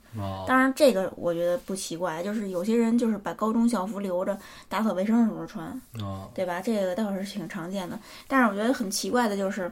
[0.48, 4.40] 当然，这个我觉得不奇怪，就是有些人就是把高中校服留着
[4.70, 5.82] 打扫卫生的时候穿，
[6.34, 6.62] 对吧？
[6.62, 8.00] 这个倒是挺常见的。
[8.30, 9.70] 但是我觉得很奇怪的就是，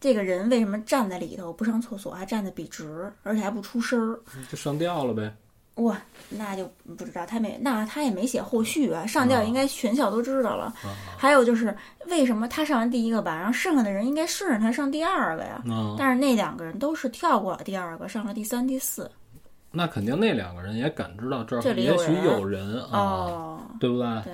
[0.00, 4.18] 这个人为什么站在里头不上厕所，还站得笔直，而且还不出声儿？
[4.50, 5.32] 就上吊了呗。
[5.76, 6.00] 哇，
[6.30, 9.06] 那就不知道他没，那他也没写后续啊。
[9.06, 10.74] 上吊应该全校都知道了。
[11.18, 15.62] 还有就是为什么他上完第一个班，然后剩下的人应该顺着他上第二个呀？
[15.98, 19.10] 但是那两个人都是跳过了第二个，上了第三、第四。
[19.70, 24.22] 那肯定那两个人也感知到这儿也许有人啊，对不对？
[24.24, 24.32] 对，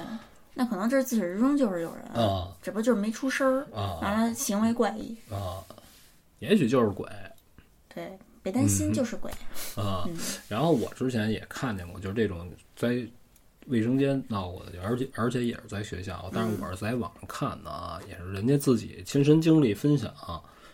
[0.55, 5.59] 那可能这自始至终就是有人啊，只不过就是没出声儿啊，完了行为怪异啊，
[6.39, 7.05] 也许就是鬼。
[7.93, 8.17] 对。
[8.43, 9.31] 别担心，就是鬼
[9.77, 10.09] 啊。
[10.49, 13.07] 然后我之前也看见过，就是这种在
[13.67, 20.13] 卫生间闹过的，而且而且也是在学校，但是我是在网上看的啊，也是人家自己亲身经历分享。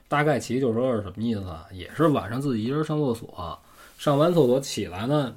[0.08, 1.66] 大概其就说是什么意思啊？
[1.70, 3.58] 也是晚上自己一人上厕所，
[3.98, 5.36] 上完厕所起来呢，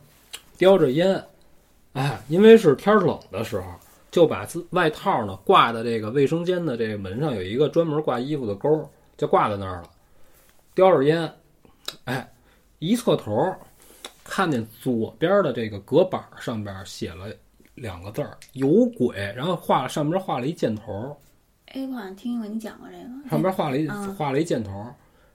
[0.57, 1.21] 叼着烟，
[1.91, 3.67] 哎，因为是天冷的时候，
[4.09, 9.89] 就把自外套呢挂在这个卫生间的这个门上，有一个专门挂衣服的钩，就挂在那儿了，
[10.73, 11.29] 叼着烟。
[12.05, 12.33] 哎，
[12.79, 13.55] 一侧头，
[14.23, 17.33] 看见左边的这个隔板上边写了
[17.75, 21.15] 两个字儿“有鬼”，然后画了上边画了一箭头。
[21.67, 23.29] 哎，我好像听过你讲过这个。
[23.29, 24.85] 上边画了一画了一箭头，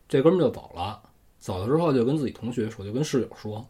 [0.09, 1.02] 这哥们就走了。
[1.38, 3.66] 走了之后就跟自己同学说，就跟室友说：“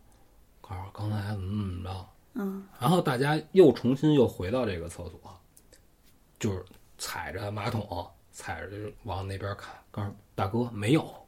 [0.61, 2.67] 告诉刚才怎么怎么着。”嗯。
[2.81, 5.21] 然后大家又重新又回到这个厕所，
[6.39, 6.65] 就是
[6.99, 11.26] 踩着马桶，踩着就往那边看，告诉大哥没有。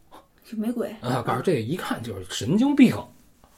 [0.48, 1.20] 是没鬼啊！
[1.20, 2.96] 告诉这一看就是神经病，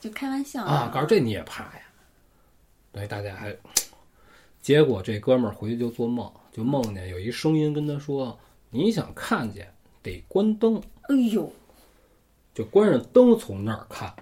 [0.00, 0.90] 就开玩笑啊！
[0.92, 1.82] 告诉这你也怕呀？
[2.90, 3.54] 对，大家还，
[4.60, 8.36] 结果这哥们儿回去就做梦，就梦见有一声音跟他说
[8.70, 9.72] ：“你想看见
[10.02, 11.52] 得关灯。”哎呦，
[12.52, 14.12] 就关上灯从那儿看。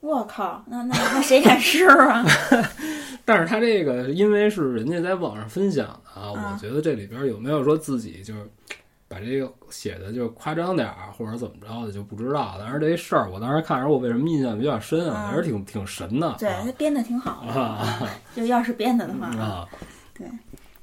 [0.00, 2.26] 我靠，那那那谁敢试啊？
[3.24, 8.50] 但是他这个因为是人家在网上分享的啊，我觉得这里边有没有说自己就是。
[9.14, 12.56] 把这个写的就夸张点儿，或者怎么着的就不知道。
[12.58, 15.28] 但是这事儿，我当时看着，我为什么印象比较深啊？
[15.30, 16.34] 还是挺挺神的。
[16.38, 19.68] 对他编的挺好的， 就要是编的的话啊。
[20.18, 20.28] 对，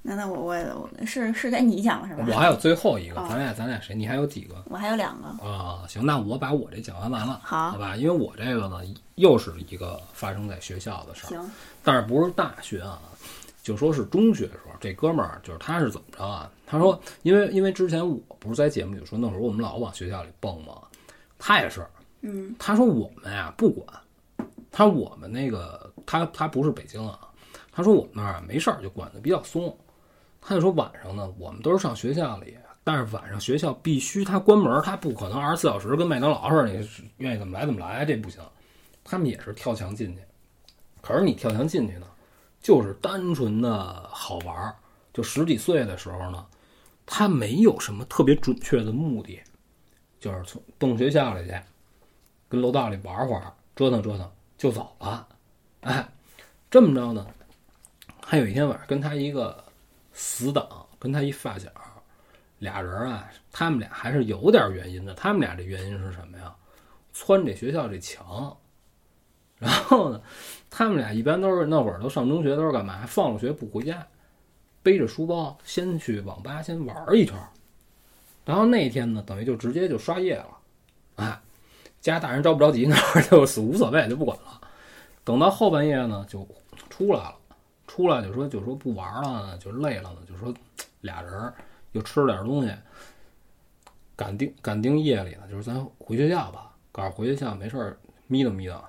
[0.02, 2.26] 那那我我我是是该你讲了是吧？
[2.30, 3.94] 我还有最后一个，咱俩咱俩谁？
[3.94, 4.56] 你还有几个？
[4.70, 5.84] 我还有两个啊。
[5.90, 7.98] 行，那我把我这讲完完了，好，好吧？
[7.98, 8.80] 因为我这个呢，
[9.16, 11.52] 又是一个发生在学校的事儿，行，
[11.84, 13.02] 但是不是大学啊。
[13.62, 16.52] 就说是中学的时候，这哥们儿就是他是怎么着啊？
[16.66, 20.82] 他说，因为因为之前我不是在节目里说那时候我们老往学校里蹦嘛？
[21.38, 21.86] 他也是，
[22.22, 23.86] 嗯，他说我们呀不管，
[24.72, 27.20] 他说我们那个他他不是北京啊，
[27.72, 29.76] 他他说我们那儿啊没事儿，就管的比较松。
[30.40, 36.88] 他就说晚上呢，我们都是上学校里，但是晚上学校必须他关门，他不可能二十四小时跟麦当劳似的，你
[37.18, 38.40] 愿意怎么来怎么来，这不行。
[39.04, 40.22] 他们也是跳墙进去，
[41.02, 42.06] 可是你跳墙进去呢，
[42.62, 44.76] 就是单纯的好玩儿。
[45.14, 46.46] 就十几岁的时候呢，
[47.06, 49.42] 他没有什么特别准确的目的，
[50.20, 51.60] 就是从动学校里去，
[52.48, 55.28] 跟楼道里玩会儿，折腾折腾就走了。
[55.82, 56.08] 哎，
[56.70, 57.28] 这么着呢，
[58.24, 59.62] 还有一天晚上跟他一个
[60.14, 61.70] 死党，跟他一发小，
[62.60, 65.14] 俩人啊，他们俩还是有点原因的。
[65.14, 66.56] 他们俩这原因是什么呀？
[67.12, 68.56] 窜这学校这墙。
[69.58, 70.22] 然后呢，
[70.74, 73.06] 他们俩一般都是那会儿都上中学，都是干嘛？
[73.06, 74.08] 放了学不回家，
[74.82, 77.36] 背着书包先去网吧先玩一圈。
[78.46, 80.58] 然后那天呢，等于就直接就刷夜了，
[81.18, 81.40] 哎，
[82.00, 84.62] 家大人着不着急那会儿就死无所谓，就不管了。
[85.26, 86.48] 等到后半夜呢，就
[86.90, 87.36] 出来了，
[87.86, 90.54] 出来就说就说不玩了，就累了，就说
[91.02, 91.54] 俩人
[91.92, 92.74] 又吃了点东西，
[94.16, 98.82] 赶定赶定夜里呢，就是咱回学校吧，告诉回学校没事眯瞪眯瞪。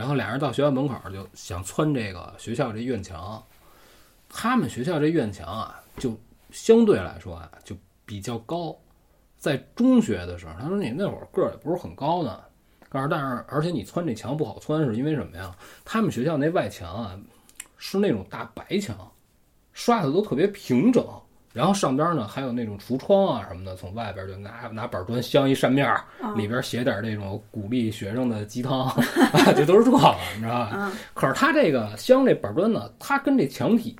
[0.00, 3.44] 然后俩人到学校门口就想窜这个学校这院墙，
[4.30, 6.18] 他们学校这院墙啊，就
[6.50, 7.76] 相对来说啊就
[8.06, 8.74] 比较高。
[9.36, 12.40] 在中学的时候，他说你那会儿个儿也不是很高呢，
[12.88, 15.54] 告诉但是而且你窜这墙不好窜，是因为什么呀？
[15.84, 17.20] 他们学校那外墙啊
[17.76, 18.96] 是那种大白墙，
[19.74, 21.06] 刷的都特别平整。
[21.52, 26.04] 然后上边呢还有那种橱窗啊什么的，从外边就拿拿板砖镶一扇面儿，
[26.36, 28.88] 里边写点那种鼓励学生的鸡汤，
[29.56, 30.92] 这都是这个，你知道吧？
[31.12, 33.96] 可是它这个镶这板砖呢，它跟这墙体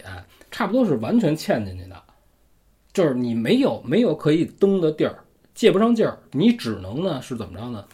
[0.53, 2.01] 差不多是完全嵌进去的，
[2.93, 5.19] 就是你没有没有可以蹬的地儿，
[5.53, 7.85] 借不上劲儿，你只能呢是怎么着呢？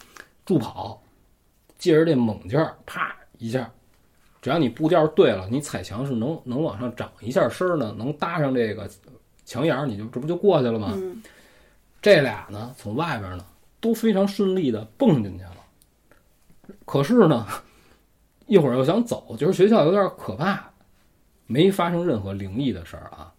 [0.44, 1.02] 助跑，
[1.78, 3.70] 借着这猛劲儿，啪一下，
[4.42, 8.86] 只要你步调对了，你踩墙是能能往上涨一下身儿呢，能搭上这个。
[9.46, 10.92] 墙眼儿你就这不就过去了吗？
[12.02, 13.46] 这俩呢，从外边呢
[13.80, 15.56] 都非常顺利的蹦进去了。
[16.84, 17.46] 可是呢，
[18.46, 20.70] 一会儿又想走，就是学校有点可怕，
[21.46, 23.32] 没发生任何灵异的事儿啊。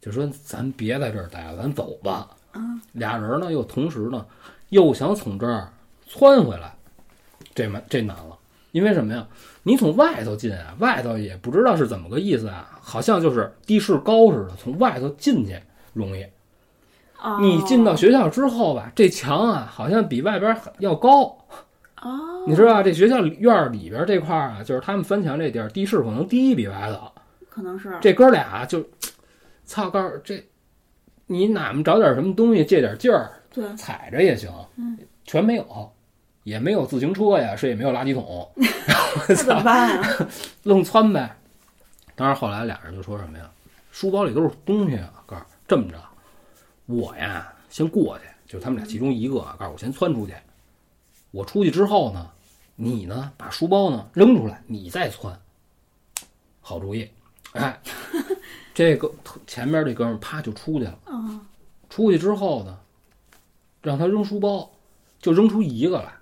[0.00, 2.28] 就说咱别在这儿待了，咱走吧。
[2.92, 4.26] 俩人呢又同时呢
[4.68, 5.72] 又想从这儿
[6.06, 6.74] 窜回来，
[7.54, 8.38] 这难这难了，
[8.72, 9.26] 因为什么呀？
[9.70, 15.56] 你从外头进啊，外头也不知道是怎么个意思啊，好像就是地势高似的，从外头进去
[15.92, 16.26] 容易。
[17.40, 21.38] 你进到学校之后吧，这墙啊，好像比外边要高。
[22.02, 27.08] 哦，你知道这学校院里边这块儿啊，就是他们翻墙这地儿，地势可能低比外头。
[27.48, 28.84] 可能是这哥俩就，
[29.64, 30.44] 操，告诉这，
[31.26, 34.50] 你哪么找点什么东西借点劲儿，对，踩着也行。
[34.74, 35.92] 嗯，全没有。
[36.42, 38.50] 也没有自行车呀，是也没有垃圾桶，
[39.28, 40.28] 那怎么办啊？
[40.64, 41.36] 愣窜呗。
[42.14, 43.50] 当然后来俩人就说什么呀？
[43.90, 45.96] 书包里都是东西啊，告诉这么着，
[46.86, 50.34] 我呀先过去，就是他们俩其中一个啊，告诉我先窜出去。
[51.30, 52.30] 我出去之后呢，
[52.76, 55.38] 你呢把书包呢扔出来，你再窜。
[56.60, 57.10] 好主意，
[57.52, 57.80] 哎，
[58.74, 59.10] 这个
[59.46, 60.98] 前面这哥们啪就出去了。
[61.88, 62.78] 出去之后呢，
[63.82, 64.70] 让他扔书包，
[65.20, 66.12] 就扔出一个来。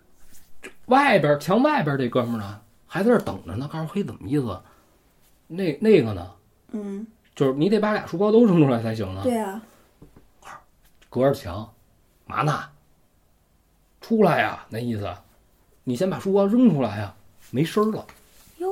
[0.88, 3.68] 外边墙外边这哥们呢，还在这等着呢。
[3.72, 4.60] 告诉嘿，怎么意思？
[5.46, 6.30] 那那个呢？
[6.72, 9.22] 嗯，就是你得把俩书包都扔出来才行呢。
[9.22, 9.62] 对啊，
[11.08, 11.66] 隔着墙，
[12.26, 12.64] 嘛呢？
[14.00, 15.10] 出来呀，那意思，
[15.84, 17.14] 你先把书包扔出来呀，
[17.50, 18.06] 没声了。
[18.58, 18.68] 哟，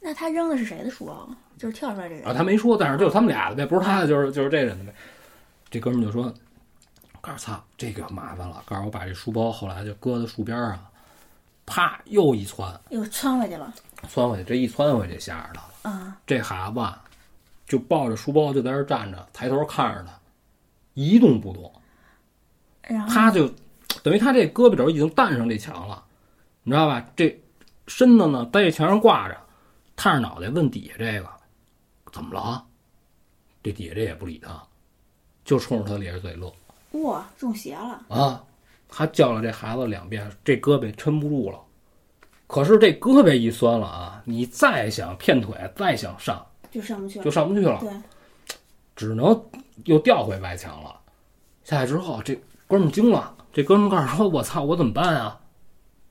[0.00, 1.28] 那他扔的是谁的书包？
[1.56, 2.32] 就是跳出来这人啊？
[2.32, 4.94] 他没说，但是就是他们俩的呗，不是他的，就是就是这人的呗。
[5.70, 6.32] 这哥们就说
[7.20, 8.62] ：“告诉操，这个麻烦了。
[8.64, 10.78] 告诉我把这书包后来就搁在树边上。”
[11.68, 12.00] 啪！
[12.06, 13.72] 又一窜，又窜回去了。
[14.08, 15.94] 窜回去，这一窜回去，吓着他了。
[15.94, 16.16] 啊！
[16.26, 16.80] 这孩子
[17.66, 20.12] 就抱着书包就在这站着，抬头看着他，
[20.94, 21.70] 一动不动。
[22.82, 23.46] 然后他就
[24.02, 26.02] 等于他这胳膊肘已经担上这墙了，
[26.62, 27.04] 你知道吧？
[27.14, 27.38] 这
[27.86, 29.38] 身子呢在这墙上挂着，
[29.94, 31.28] 探着脑袋问底下这个
[32.10, 32.64] 怎么了？
[33.62, 34.62] 这底下这也不理他，
[35.44, 36.50] 就冲着他咧着嘴乐。
[36.92, 37.28] 哇！
[37.36, 38.42] 中邪了啊！
[38.88, 41.58] 他叫了这孩子两遍，这胳膊撑不住了。
[42.46, 47.78] 可是这胳膊一酸了啊，你再想骗腿，再想上，就上不去了，就上不去了。
[47.80, 47.90] 对，
[48.96, 49.38] 只能
[49.84, 50.98] 又掉回外墙了。
[51.62, 52.34] 下去之后，这
[52.66, 53.34] 哥们惊了。
[53.52, 55.38] 这哥们告诉说：“我操，我怎么办啊？”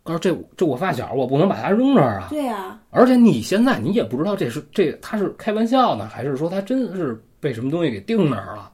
[0.03, 2.27] 告诉这这我发小，我不能把他扔这儿啊。
[2.29, 2.79] 对呀。
[2.91, 8.71] 而且你现在你也不知道这是这他是开玩笑呢，还是说他真是被什么东西给定那儿了？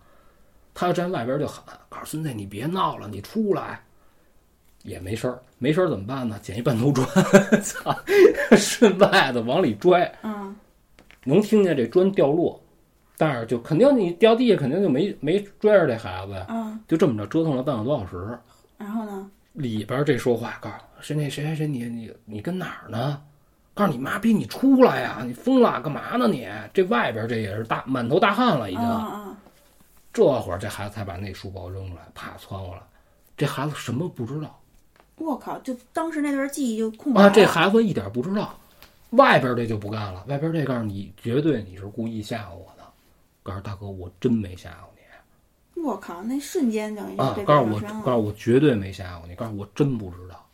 [0.74, 3.82] 他站外边就喊：“告诉孙子，你别闹了，你出来。”
[4.84, 6.38] 也没事儿，没事儿怎么办呢？
[6.42, 7.08] 捡一半头砖，
[7.64, 7.96] 操，
[8.56, 10.56] 顺外头往里拽，嗯，
[11.24, 12.62] 能听见这砖掉落，
[13.18, 18.38] 但是就肯定你掉地下肯定就没没拽着这孩子呀，嗯，就这么着折腾了半个多小时。
[18.78, 19.30] 然后呢？
[19.54, 23.22] 里边这说话告诉我是那谁谁谁，你你你跟哪儿呢？
[23.76, 25.22] 告诉你妈逼，你出来呀！
[25.26, 26.48] 你疯了，干嘛呢你？
[26.74, 28.84] 这外边这也是大满头大汗了，已经。
[28.84, 29.38] 嗯嗯
[30.12, 32.82] 这会儿这孩子才把那书包扔出来，啪窜过来。
[33.36, 34.60] 这孩子什么不知道
[35.18, 35.58] 我靠！
[35.60, 37.30] 就当时那段记忆就空白啊？
[37.30, 38.54] 这孩子一点不知道，
[39.12, 40.24] 外边这就不干了。
[40.28, 42.84] 外边这告诉你，绝对你是故意吓唬我的。
[43.44, 44.74] 告诉大哥，我真没吓唬
[45.76, 46.24] 你我靠！
[46.24, 49.36] 那瞬间等于啊告诉我，告诉我绝对没吓唬你。
[49.36, 50.46] 告诉我真不知道。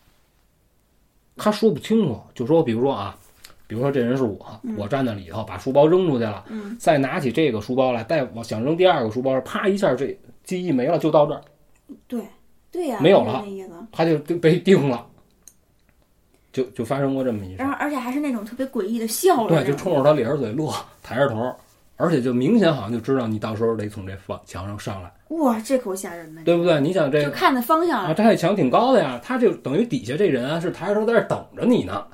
[1.37, 3.17] 他说不清楚，就说比如说啊，
[3.67, 11.41] 比如说这人是我，我站在里头把书包扔出去了，嗯再拿起这个书包来，再往想扔第二个书包，啪一下这记忆没了，就到这儿，
[12.07, 12.21] 对
[12.71, 13.43] 对呀，没有了。
[13.91, 15.05] 他就就被定了，
[16.53, 17.65] 就就发生过这么一事儿。
[17.65, 21.51] 然后而且还是那种特别诡异的笑容对，就冲着他咧着嘴乐，抬着头，
[21.97, 26.79] 而且就明显好像就知道你到时候得从这房墙上上来，哇，这可吓人呢，对不对？
[26.79, 32.05] 你想这个就看的方向啊，，这墙挺高的呀，他就等于底下这人啊是抬着头在这等着你呢，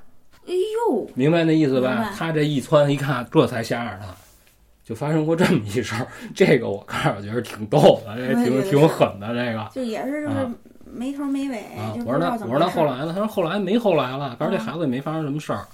[0.48, 0.54] 哎
[0.90, 2.14] 呦，明白那意思吧？
[2.16, 4.08] 他这一窜一看，这才吓着他。
[4.86, 10.54] 就发生过这么一事儿，这个我看着觉得挺逗的，这挺挺狠的，这个就也是就是啊
[10.86, 13.12] 没头没尾，啊，我说那我说那后来呢？
[13.12, 15.66] 他说后来没后来了，告诉这啊孩子也没发生什么事儿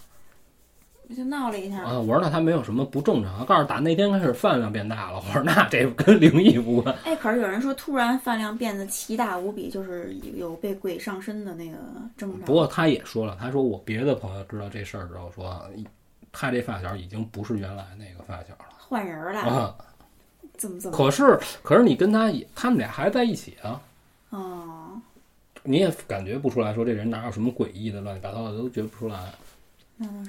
[1.13, 1.83] 就闹了一下。
[1.83, 1.99] 啊。
[1.99, 5.17] 我说那他没有什么不正常，告诉打那天开始饭量变大了。
[5.17, 6.95] 我说那这跟灵异无关。
[7.03, 11.77] 哎，可是有人说突然饭量变得奇大无比，就是有被鬼上身的那个
[12.15, 12.43] 症状。
[12.43, 15.61] 不过他也说了，他说我别的朋友知道这事儿之后说，
[16.31, 19.75] 他这发小已经不是原来那个发小了换人了，啊。
[20.57, 20.97] 怎么怎么？
[20.97, 23.81] 可是可是你跟他也，他们俩还在一起啊，
[24.31, 25.01] 哦，
[25.63, 29.33] 你也感觉不出来说这人哪有什么诡异的乱七八糟的都觉不出来。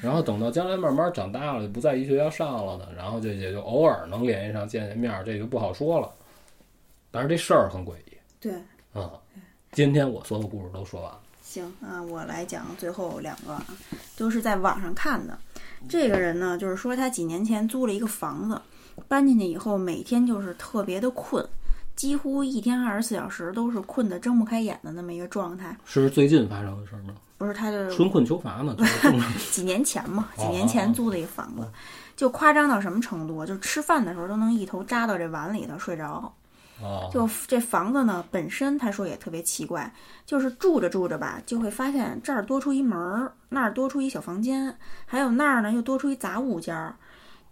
[0.00, 6.08] 然后等到将来慢慢长大了，就不在一学校上了呢，然后就也就偶尔能联系上见见面，这就不好说了。
[7.10, 8.54] 但是这事儿很诡异对。
[8.92, 9.12] 啊、
[9.72, 11.20] 今天我所有故事都说完了。
[11.42, 13.66] 行啊，我来讲最后两个啊，
[14.16, 15.38] 都是在网上看的。
[15.88, 18.60] 这个人呢，就是说他几年前租了一个房子，
[19.08, 21.46] 搬进去以后，每天就是特别的困，
[21.94, 25.76] 几乎一天二十四小时都是困得睁不开眼的那么一个状态。
[25.84, 27.14] 是最近发生的事儿吗？
[27.36, 31.68] 不是，他就春困秋乏嘛， 就是几年前嘛，哦几年前租的一个房子，
[32.16, 33.44] 就夸张到什么程度啊？
[33.44, 36.32] 就吃饭的时候都能一头扎到这碗里头睡着。
[36.82, 39.92] 啊，就这房子呢，本身他说也特别奇怪，
[40.26, 44.76] 就是住着住着吧，就会发现这儿多出一门儿，那儿多出一小房间，
[45.06, 46.96] 还有那儿呢又多出一杂物间儿。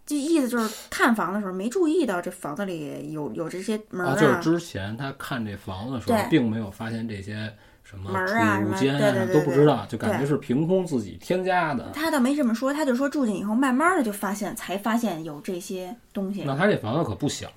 [0.06, 7.54] 这意思就是看房的时候没注意到这房子里有有这些门儿啊，就是之前他看这房子的时候，并没有发现这些
[7.90, 11.90] 什么门儿啊什么对对对都不知道，就感觉是凭空自己添加的。
[11.92, 16.44] 他倒没这么说，他就说住进以后，慢慢的就发现，才发现有这些东西。
[16.46, 17.50] 那他这房子可不小，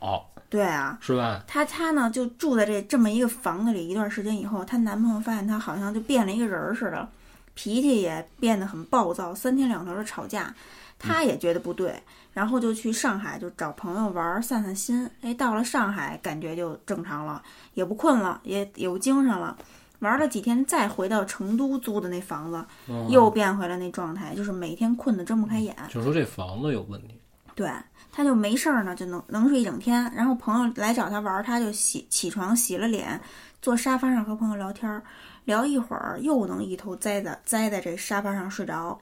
[0.50, 1.44] 对啊，是吧？
[1.46, 7.08] 她她呢就住在这这么一个房子里一段时间以后，她男朋友发现她好像就变了一个人儿似的，
[7.54, 10.52] 脾气也变得很暴躁，三天两头的吵架。
[10.98, 12.02] 她也觉得不对，
[12.34, 15.08] 然后就去上海就找朋友玩儿散散心。
[15.22, 17.42] 哎，到了上海感觉就正常了，
[17.74, 19.56] 也不困了，也有精神了。
[20.04, 25.76] 玩了几天，再回到成都租的那房子，嗯又变回了那状态，就是每天困得睁不开眼。
[25.90, 27.20] 就说这房子有问题。
[27.56, 27.70] 对，
[28.12, 30.12] 他就没事儿呢，就能能睡一整天。
[30.16, 33.20] 然后朋友来找他玩儿，他就洗起床洗了脸，
[33.62, 35.04] 坐沙发上和朋友聊天儿，
[35.46, 39.00] 聊一会儿又能一头栽在栽在这沙发上睡着。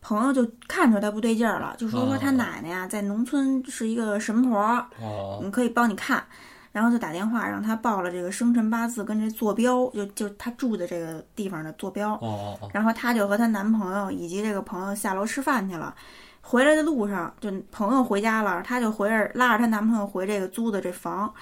[0.00, 4.58] 朋友就看出他不对劲儿了，就说说他哦奶奶呀，在农村是一个神婆，
[4.98, 6.24] 哦，嗯，可以帮你看。
[6.72, 12.14] 然后就打电话让他报了这个生辰八字跟这坐标，就就他住的这个地方的坐标。
[12.14, 15.94] 哦哦哦，然后她就和她男朋友以及这个朋友下楼吃饭去了。
[16.40, 21.32] 回来的路上，就朋友回家了，她就回着拉着她男朋友回这个租的这房。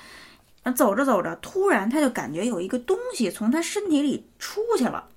[0.77, 5.09] 走着走着，突然她就感觉有一个东西从她身体里出去了，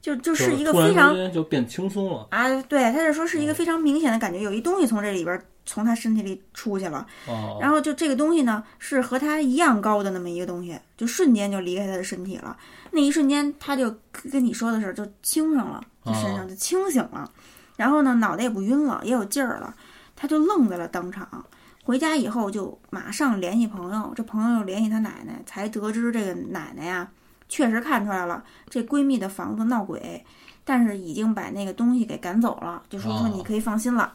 [0.00, 2.26] 就就就是一个非常就变轻松了。
[2.30, 7.06] 啊，对，他就说是一个非常明显的感觉，有一东西从这里边从他身体里出去了。
[7.26, 12.56] 哦，然后就这个东西呢，是和他一样高的那么一个东西，就瞬间就离开他的身体了。
[12.92, 13.94] 那一瞬间，他就
[14.32, 17.30] 跟你说的时候，就清上了，就身上就清醒了，
[17.76, 19.74] 然后呢，脑袋也不晕了，也有劲儿了，
[20.16, 21.44] 他就愣在了当场。
[21.82, 27.08] 回家以后就马上联系朋友，这朋友又联系他奶奶，才得知这个奶奶呀，
[27.50, 30.24] 确实看出来了，这闺蜜的房子闹鬼，
[30.64, 34.14] 但是已经把那个东西给赶走了，就说说哦你可以放心了。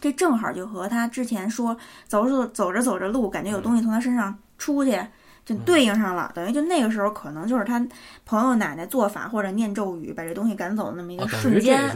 [0.00, 4.98] 这正好就和她之前说走着走着走着路，感觉有东西从她身上出去，
[5.44, 6.30] 就对应上了。
[6.34, 7.84] 等于就那个时候，可能就是他
[8.24, 11.90] 朋友奶奶做法或者念咒语把这东西赶走的那么一个瞬间。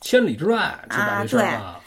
[0.00, 1.66] 千里之外是把这事儿啊办了。
[1.66, 1.80] 啊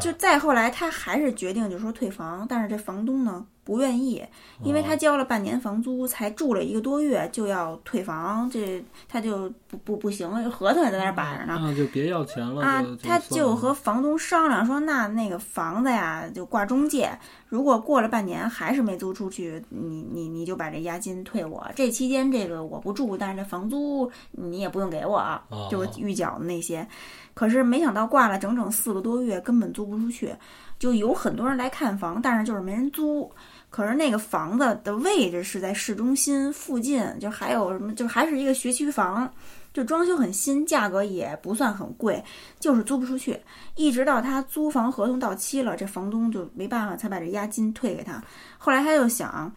[0.00, 4.22] 就再后来，他还是决定就是说退房，但是这房东呢不愿意，
[4.62, 11.58] 因为他交了半年房租，才住了一个多月就要退房，这他就不不不行了，合同也在那儿摆着呢。
[11.62, 21.66] 那就别要钱了啊，他就和房东商量说，那那个房子呀，就挂中介，如果过了半年还是没租出去，你你你就把这押金退我。
[21.74, 25.40] 这期间这个我不住，但是这房租你也不用给我
[25.70, 26.86] 就预缴的那些。
[27.34, 30.34] 可是没想到挂了整整四个多月，根本租不出去，
[30.78, 33.30] 就有很多人来看房，但是就是没人租。
[33.70, 39.28] 可是那个房子的位置是在市中心附近，就还有什么，就还是一个学区房，
[39.72, 42.22] 就装修很新，价格也不算很贵，
[42.60, 43.36] 就是租不出去。
[43.74, 48.22] 一直到他租房合同到期了，这房东就没办法，才把这押金退给他。
[48.56, 49.52] 后来他又想，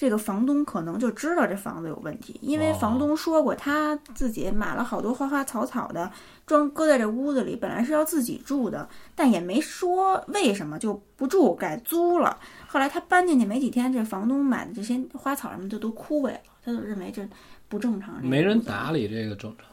[0.00, 6.10] 这个房东可能就知道这房子有问题，因为哦房东说过他自己买了好多花花草草的，
[6.46, 12.38] 装搁在这屋子里，本来是要自己住的，但也没说为什么就不住，改租了。
[12.66, 17.28] 后来他搬进去没几天，这房东买的这些花草什么的都枯萎了，他就认为这
[17.68, 18.24] 不正常。
[18.24, 19.66] 没人打理这个正常，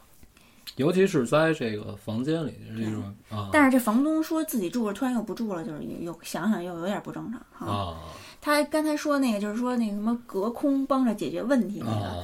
[0.76, 7.66] 尤其是在这个房间里这种啊但是这房东说自己住了，突然又不住了，就是又又想想又有点不正常哈。
[7.66, 7.96] 啊
[8.40, 12.14] 他刚才说那个，就是说那个什么隔空帮着解决问题那个，啊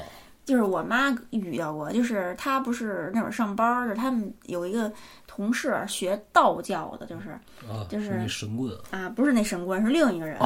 [0.45, 4.93] 就是我妈遇到过，就是她不是那会儿上班儿，就是他们有一个
[5.27, 7.31] 同事学道教的，就是
[7.67, 10.39] 啊，就是那神棍啊，不是那神棍，是另一个人。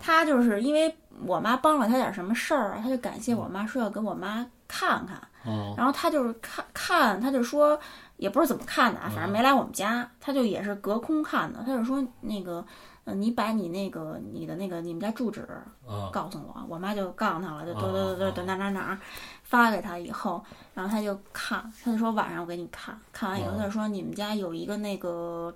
[0.00, 0.94] 他就是因为
[1.26, 5.16] 我妈帮了他点什么事儿啊，他就感谢我妈，说要给我妈看看。
[5.16, 5.28] 啊
[5.76, 7.76] 然后他就是看看，他就说
[8.18, 11.64] 也不是怎么看的啊，反正没来我们家，他就也是隔空看的。
[11.66, 12.64] 他就说那个，
[13.04, 15.40] 呃，你把你那个你的那个你们家住址
[15.86, 18.98] 啊告诉我，我妈就告诉他了，就哦嘚嘚嘚嘚嘚哪哪哪儿
[19.42, 25.52] 发给他以后，然后他就看，他就说晚上我给你看，看完以后哦他就说你们家有一个那个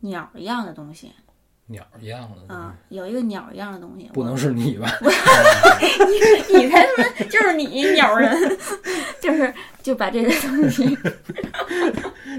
[0.00, 1.12] 鸟一样的东西
[1.70, 4.90] 鸟一样的啊，有一个鸟一样的东西，不能是你吧？
[6.50, 8.58] 你你才他妈就是你鸟人，
[9.20, 9.52] 就是
[9.82, 10.84] 就把这个东西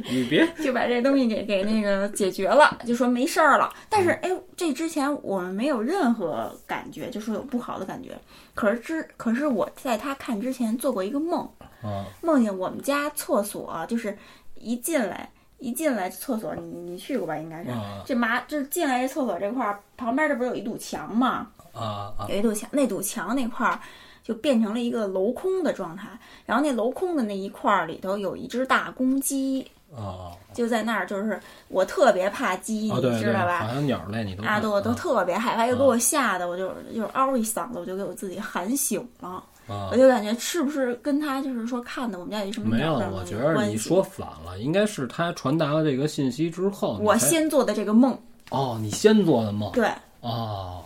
[0.09, 3.71] 你别就把这东西给给那个解决了，就说没事儿了。
[3.87, 8.17] 但是哎，这之前我们没有任何感觉，就说有不好的感觉。
[8.55, 11.47] 可是之可是我在他看之前做过一个梦，
[11.83, 14.17] 啊梦见我们家厕所就是
[14.55, 15.29] 一进来
[15.59, 17.37] 一进来厕所，你你去过吧？
[17.37, 17.69] 应该是。
[17.69, 21.47] 啊这麻就是进来这厕所这块儿旁边这不是有一堵墙吗？
[21.73, 23.79] 啊啊有一堵墙，那堵墙那块儿
[24.23, 26.07] 就变成了一个镂空的状态，
[26.45, 33.59] 然后那镂空的那一块儿里头有一只大公鸡，啊就在那儿，就是我特别怕鸡，你知道吧？
[33.59, 39.43] 好像鸟类你都啊，对，我都啊特别害怕，又给我吓得，我就就是嗷一嗓子，我就给我自己喊醒了。
[39.69, 48.17] 啊我就感觉是不是跟他就是说看的我们家有什么没有，我觉得你说反了，应该是他传达了这个信息之后，我先做的这个梦，
[48.49, 49.87] 哦，你先做的梦对，
[50.21, 50.83] 哦，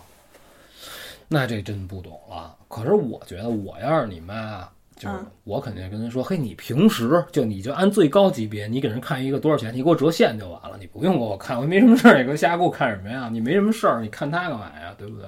[1.28, 2.54] 那这真不懂了。
[2.68, 13.28] 可是我觉得，我要是你妈，就是嗯我肯定跟他说，嘿，你平时就你就按最高级别，你给人看一个多少钱，你给我折现就完了，你不用给我看，我没什么事儿，你给我瞎给我看什么呀？
[13.32, 14.94] 你没什么事儿，你看他干嘛呀？
[14.98, 15.26] 对不对？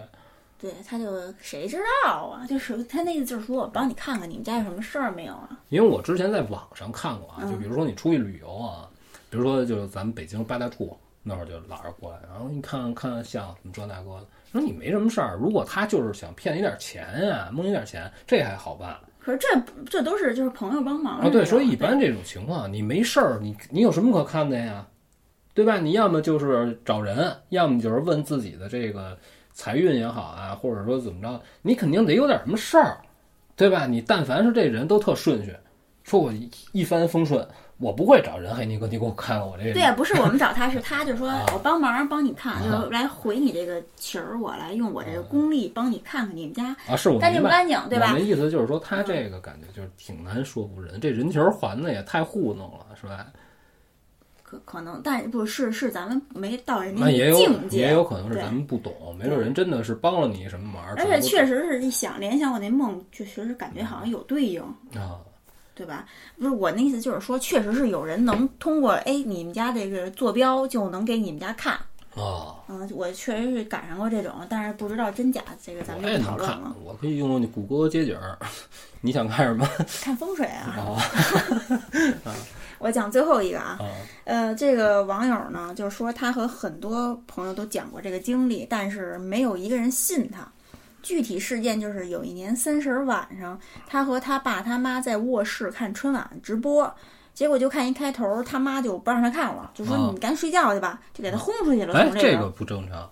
[0.59, 2.46] 对，他就谁知道啊？
[2.46, 5.50] 就是他那个就是说我帮你看看你们家有什么事儿没有啊？
[5.68, 8.88] 因为我之前在网上看过啊，嗯就比如说你出去旅游啊，
[9.28, 19.48] 比如说就是咱们北京八大处那会儿就老是过来，然后你看看像什么这那个的，说你没什么事儿，如果他就是想骗你点钱呀、蒙你点钱，这还好办可是这
[19.84, 21.28] 这都是就是朋友帮忙啊。
[21.28, 24.87] 对，所以一般这种情况，你没事儿，你你有什么可看的呀？
[25.53, 25.78] 对吧？
[25.78, 29.18] 你要么就是找人，要么就是问自己的这个
[29.57, 32.99] 财运也好啊，或者说怎么着，你肯定得有点什么事儿，
[33.57, 33.87] 对吧？
[33.87, 35.57] 你但凡是这人都特顺序，
[36.04, 37.45] 说我一一帆风顺，
[37.78, 39.72] 我不会找人，嘿，你给你给我看看我这个。
[39.72, 47.41] 对啊，不是我们找他，是他就说啊我帮忙帮你看，就来回你这个情儿，我来用我这个功力帮你看看你们家啊，是我干净。
[47.41, 48.20] 不干净，对吧我的？
[48.20, 53.26] 意思就是说，他这个感觉就是挺难说服人，这人情还的也太糊弄了，是吧？
[54.48, 64.62] 可可能，但不是是咱们没到人家那也有境界，也有可能是咱们不懂，没准人真的是帮了你什么忙，而且确实实是一想联想我那梦，确实是感觉好像有对应，
[64.94, 65.18] 啊，
[65.74, 66.06] 对吧？
[66.38, 71.74] 不是我那意思就是说，确实是有人能通过哎你们家这个坐标就能给你们家看，
[72.14, 78.38] 啊，嗯，我确实是赶上过这种，但是不知道真假，这个咱我们就不也能看讨论了。，我可以用谷歌街景儿。
[79.02, 79.68] 你想看什么？
[80.00, 80.96] 看风水啊，
[82.24, 82.34] 啊
[82.78, 83.86] 我讲最后一个啊，啊
[84.24, 90.46] 呃，这个网友呢，就是说他和很多朋友都讲过这个经历，但是没有一个人信他。
[91.03, 96.92] 具体事件就是有一年三十儿晚上，他和他爸他妈在卧室看春晚直播，
[97.32, 101.94] 结果就看一开头，他妈就不让他看了，就说啊你赶紧睡觉去吧，就给他轰出去了。
[101.94, 103.08] 哎这个不正常。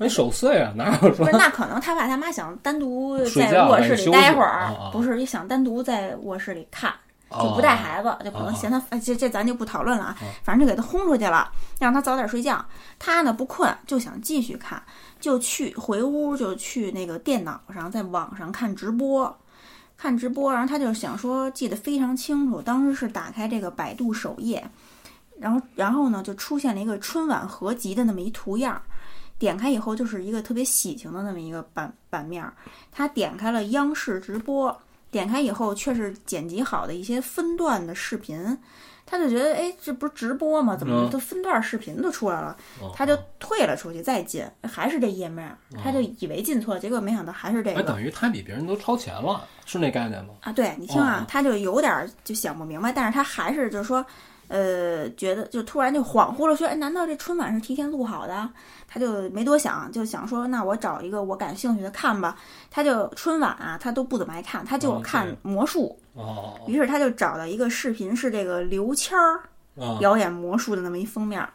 [0.00, 6.94] 没守岁啊， 哪有说不是，那可能他爸他妈想单独在卧室里待会儿，不是也想单独在卧室里看，
[7.30, 12.64] 就哦不带孩子，就可能嫌他，哎这这咱就不讨论了啊，反正就给他轰出去了，让他早点睡觉。
[12.98, 14.82] 他呢不困，就想继续看，
[15.20, 19.36] 就去回屋就去那个电脑上，在网上看直播。
[20.00, 24.64] 看直播，然后他就想说，记得非常清楚，当时是打开这个百度首页，
[25.40, 28.82] 然后然后呢就出现了一个春晚合集的那么一图样儿，
[29.38, 32.54] 点开以后就是一个特别喜庆的那么一个版版面儿。
[32.92, 34.80] 他点开了央视直播，
[35.10, 38.58] 点开以后却是剪辑好的一些分段的视频，
[39.06, 40.76] 他就觉得哎，这不是直播吗？
[40.76, 42.56] 怎么嗯都分段视频都出来了？
[42.80, 45.50] 哦他就退了出去，再进还是这页面，
[45.82, 47.82] 他就以为进错了，结果没想到还是这哎，个。
[47.82, 50.34] 等于他比别人都超前了，是那概念吗？
[50.42, 54.04] 啊，对你听啊哦，他就有点儿就想不明白，但是他还是就是说，
[54.48, 58.48] 呃，觉得就突然就恍惚了，说，哎，难道这春晚是提前录好的？
[58.88, 62.36] 他就没多想，就想说，那我找一个我感兴趣的看吧。
[62.70, 65.98] 他就春晚啊，他都不怎么爱看，他就哦看魔术。
[66.14, 69.40] 哦于是他就找到一个视频，是这个刘谦儿
[69.74, 71.46] 哦表演魔术的那么一封面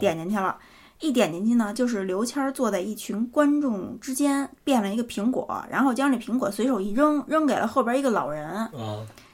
[0.00, 0.56] 点进去了。
[1.00, 8.48] 一点进去呢，就是刘谦儿坐在一群观众之间，变了一个苹果，然后将这苹果随手一扔，扔给了后边一个老人。
[8.48, 8.70] 啊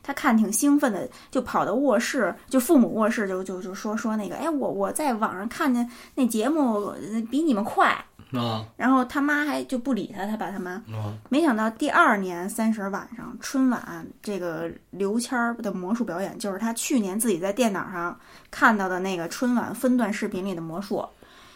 [0.02, 7.88] 他看挺兴奋的，就跑到卧室，就父母卧室就就就说说那个，哎，我我在网上看见那节目呃比你们快，
[8.32, 10.72] 啊然后他妈还就不理他，他爸他妈。
[10.92, 18.18] 啊没想到第二年三十晚上春晚，这个刘谦儿的魔术表演就是他去年自己在电脑上
[18.50, 21.04] 看到的那个春晚分段视频里的魔术。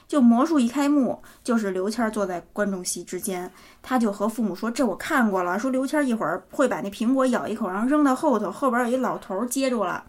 [0.07, 3.51] 就魔术一开幕，就是刘谦坐在观众席之间，
[3.83, 10.05] 他就和父母说：“这我看过了。”说刘谦一会儿会把那苹果咬一口，然后扔到后头，后边有一老头接住了。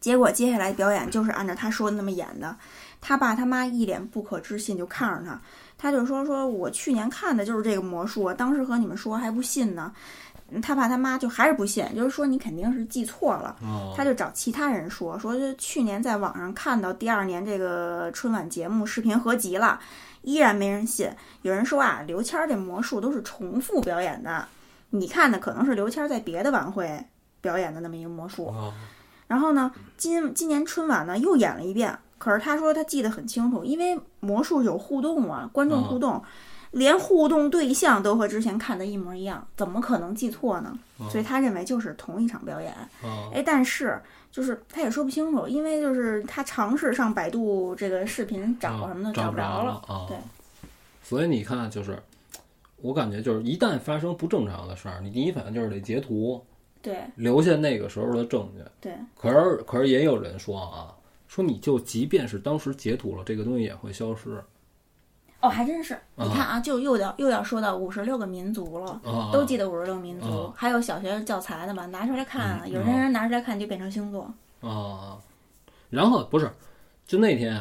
[0.00, 2.56] 结果接下来表演就是按照他说的那么演的。
[3.00, 5.40] 他爸他妈一脸不可置信，就看着他，
[5.76, 9.92] 他就说：“说我去年看的就是这个魔术，当时和你们说还不信呢。”
[10.50, 13.56] 嗯他爸他妈就还是不信，就是说你肯定是记错了。
[13.62, 19.80] 哦，他就找其他人说，说就去年在网上看到第二年这个春晚节目视频合集了，
[20.22, 21.10] 依然没人信。
[21.42, 24.46] 有人说啊，刘谦儿这魔术都是重复表演的，
[24.90, 27.04] 你看的可能是刘谦儿在别的晚会
[27.40, 28.46] 表演的那么一个魔术。
[28.46, 28.72] 哦
[29.26, 36.22] 然后呢，今今年春晚呢又演了一遍，可是他说他记得很清楚，因为魔术有互动啊，观众互动，
[36.74, 40.76] 连互动对象都和之前看的一模一样，怎么可能记错呢？
[41.10, 42.72] 所以他认为就是同一场表演。
[43.02, 44.00] 哦哎，但是
[44.32, 50.06] 就是他也说不清楚，因为就是他尝试上百度这个视频找什么的，找不着了啊。
[50.08, 50.16] 对，
[51.02, 51.96] 所以你看，就是
[52.82, 56.44] 我感觉就是一旦发生不正常的事儿，你第一反应就是得截图，
[56.82, 58.62] 对留下那个时候的证据。
[58.80, 60.92] 对，可是可是也有人说啊，
[61.28, 64.42] 说你就即便是当时截图了，这个东西也会消失
[65.44, 65.98] 哦，还真是。
[66.16, 69.00] 你看啊，就又要又要说到五十六个民族了。
[69.04, 69.30] 啊。
[69.32, 74.22] 都记得五十六民族，啊还有小学教材的嘛，拿出来看有些人拿出来看就变成星座。
[74.60, 75.18] 啊，
[75.90, 76.50] 然后不是，
[77.06, 77.54] 就那天，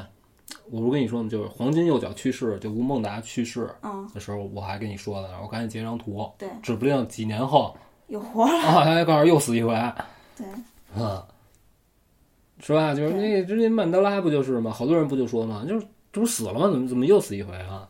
[0.72, 1.30] 我不是跟你说吗？
[1.30, 7.76] 就是黄金右脚去世，就吴孟达去世嗯，的时候，我还跟你说的，我赶紧截张图，对，指不定几年后
[8.08, 8.58] 又活了。
[8.60, 9.74] 啊，他告诉又死一回
[10.38, 10.48] 对，
[10.96, 11.22] 嗯，
[12.60, 12.94] 是吧？
[12.94, 14.72] 就是那之前曼德拉不就是吗？
[14.72, 15.66] 好多人不就说吗？
[15.68, 16.70] 就是这不死了吗？
[16.70, 17.90] 怎么怎么又死一回啊？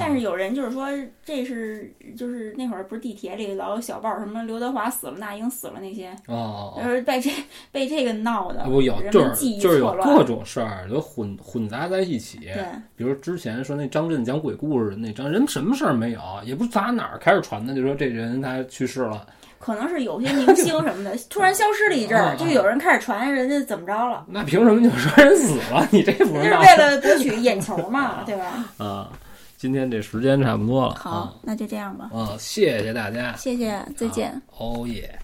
[0.00, 0.88] 但是有人就是说，
[1.24, 7.30] 这是就是那会儿不是地铁里老有小报什么刘德华死了，那英死了那些，哦，就是被这
[7.70, 9.96] 被这个闹的，不有就是就是有。
[10.02, 12.38] 各种事儿都混混杂在一起。
[12.40, 12.64] 对，
[12.96, 19.24] 比如之前说那张震讲鬼故事的那张人什么事儿没有，也不知道打哪儿开始传的，就说这人他去世了。
[19.66, 25.84] 可能是有些明星 什么的突然消失了一阵儿，啊就有人开始传人家怎么着了，那凭什么就说人死了？
[25.90, 28.64] 你这不那是为了博取眼球嘛，对吧？
[28.78, 29.10] 啊？
[29.58, 34.40] 今天这时间差不多了好啊，那就这样吧，啊，谢谢大家，谢谢，再见。
[34.56, 35.18] 哦耶。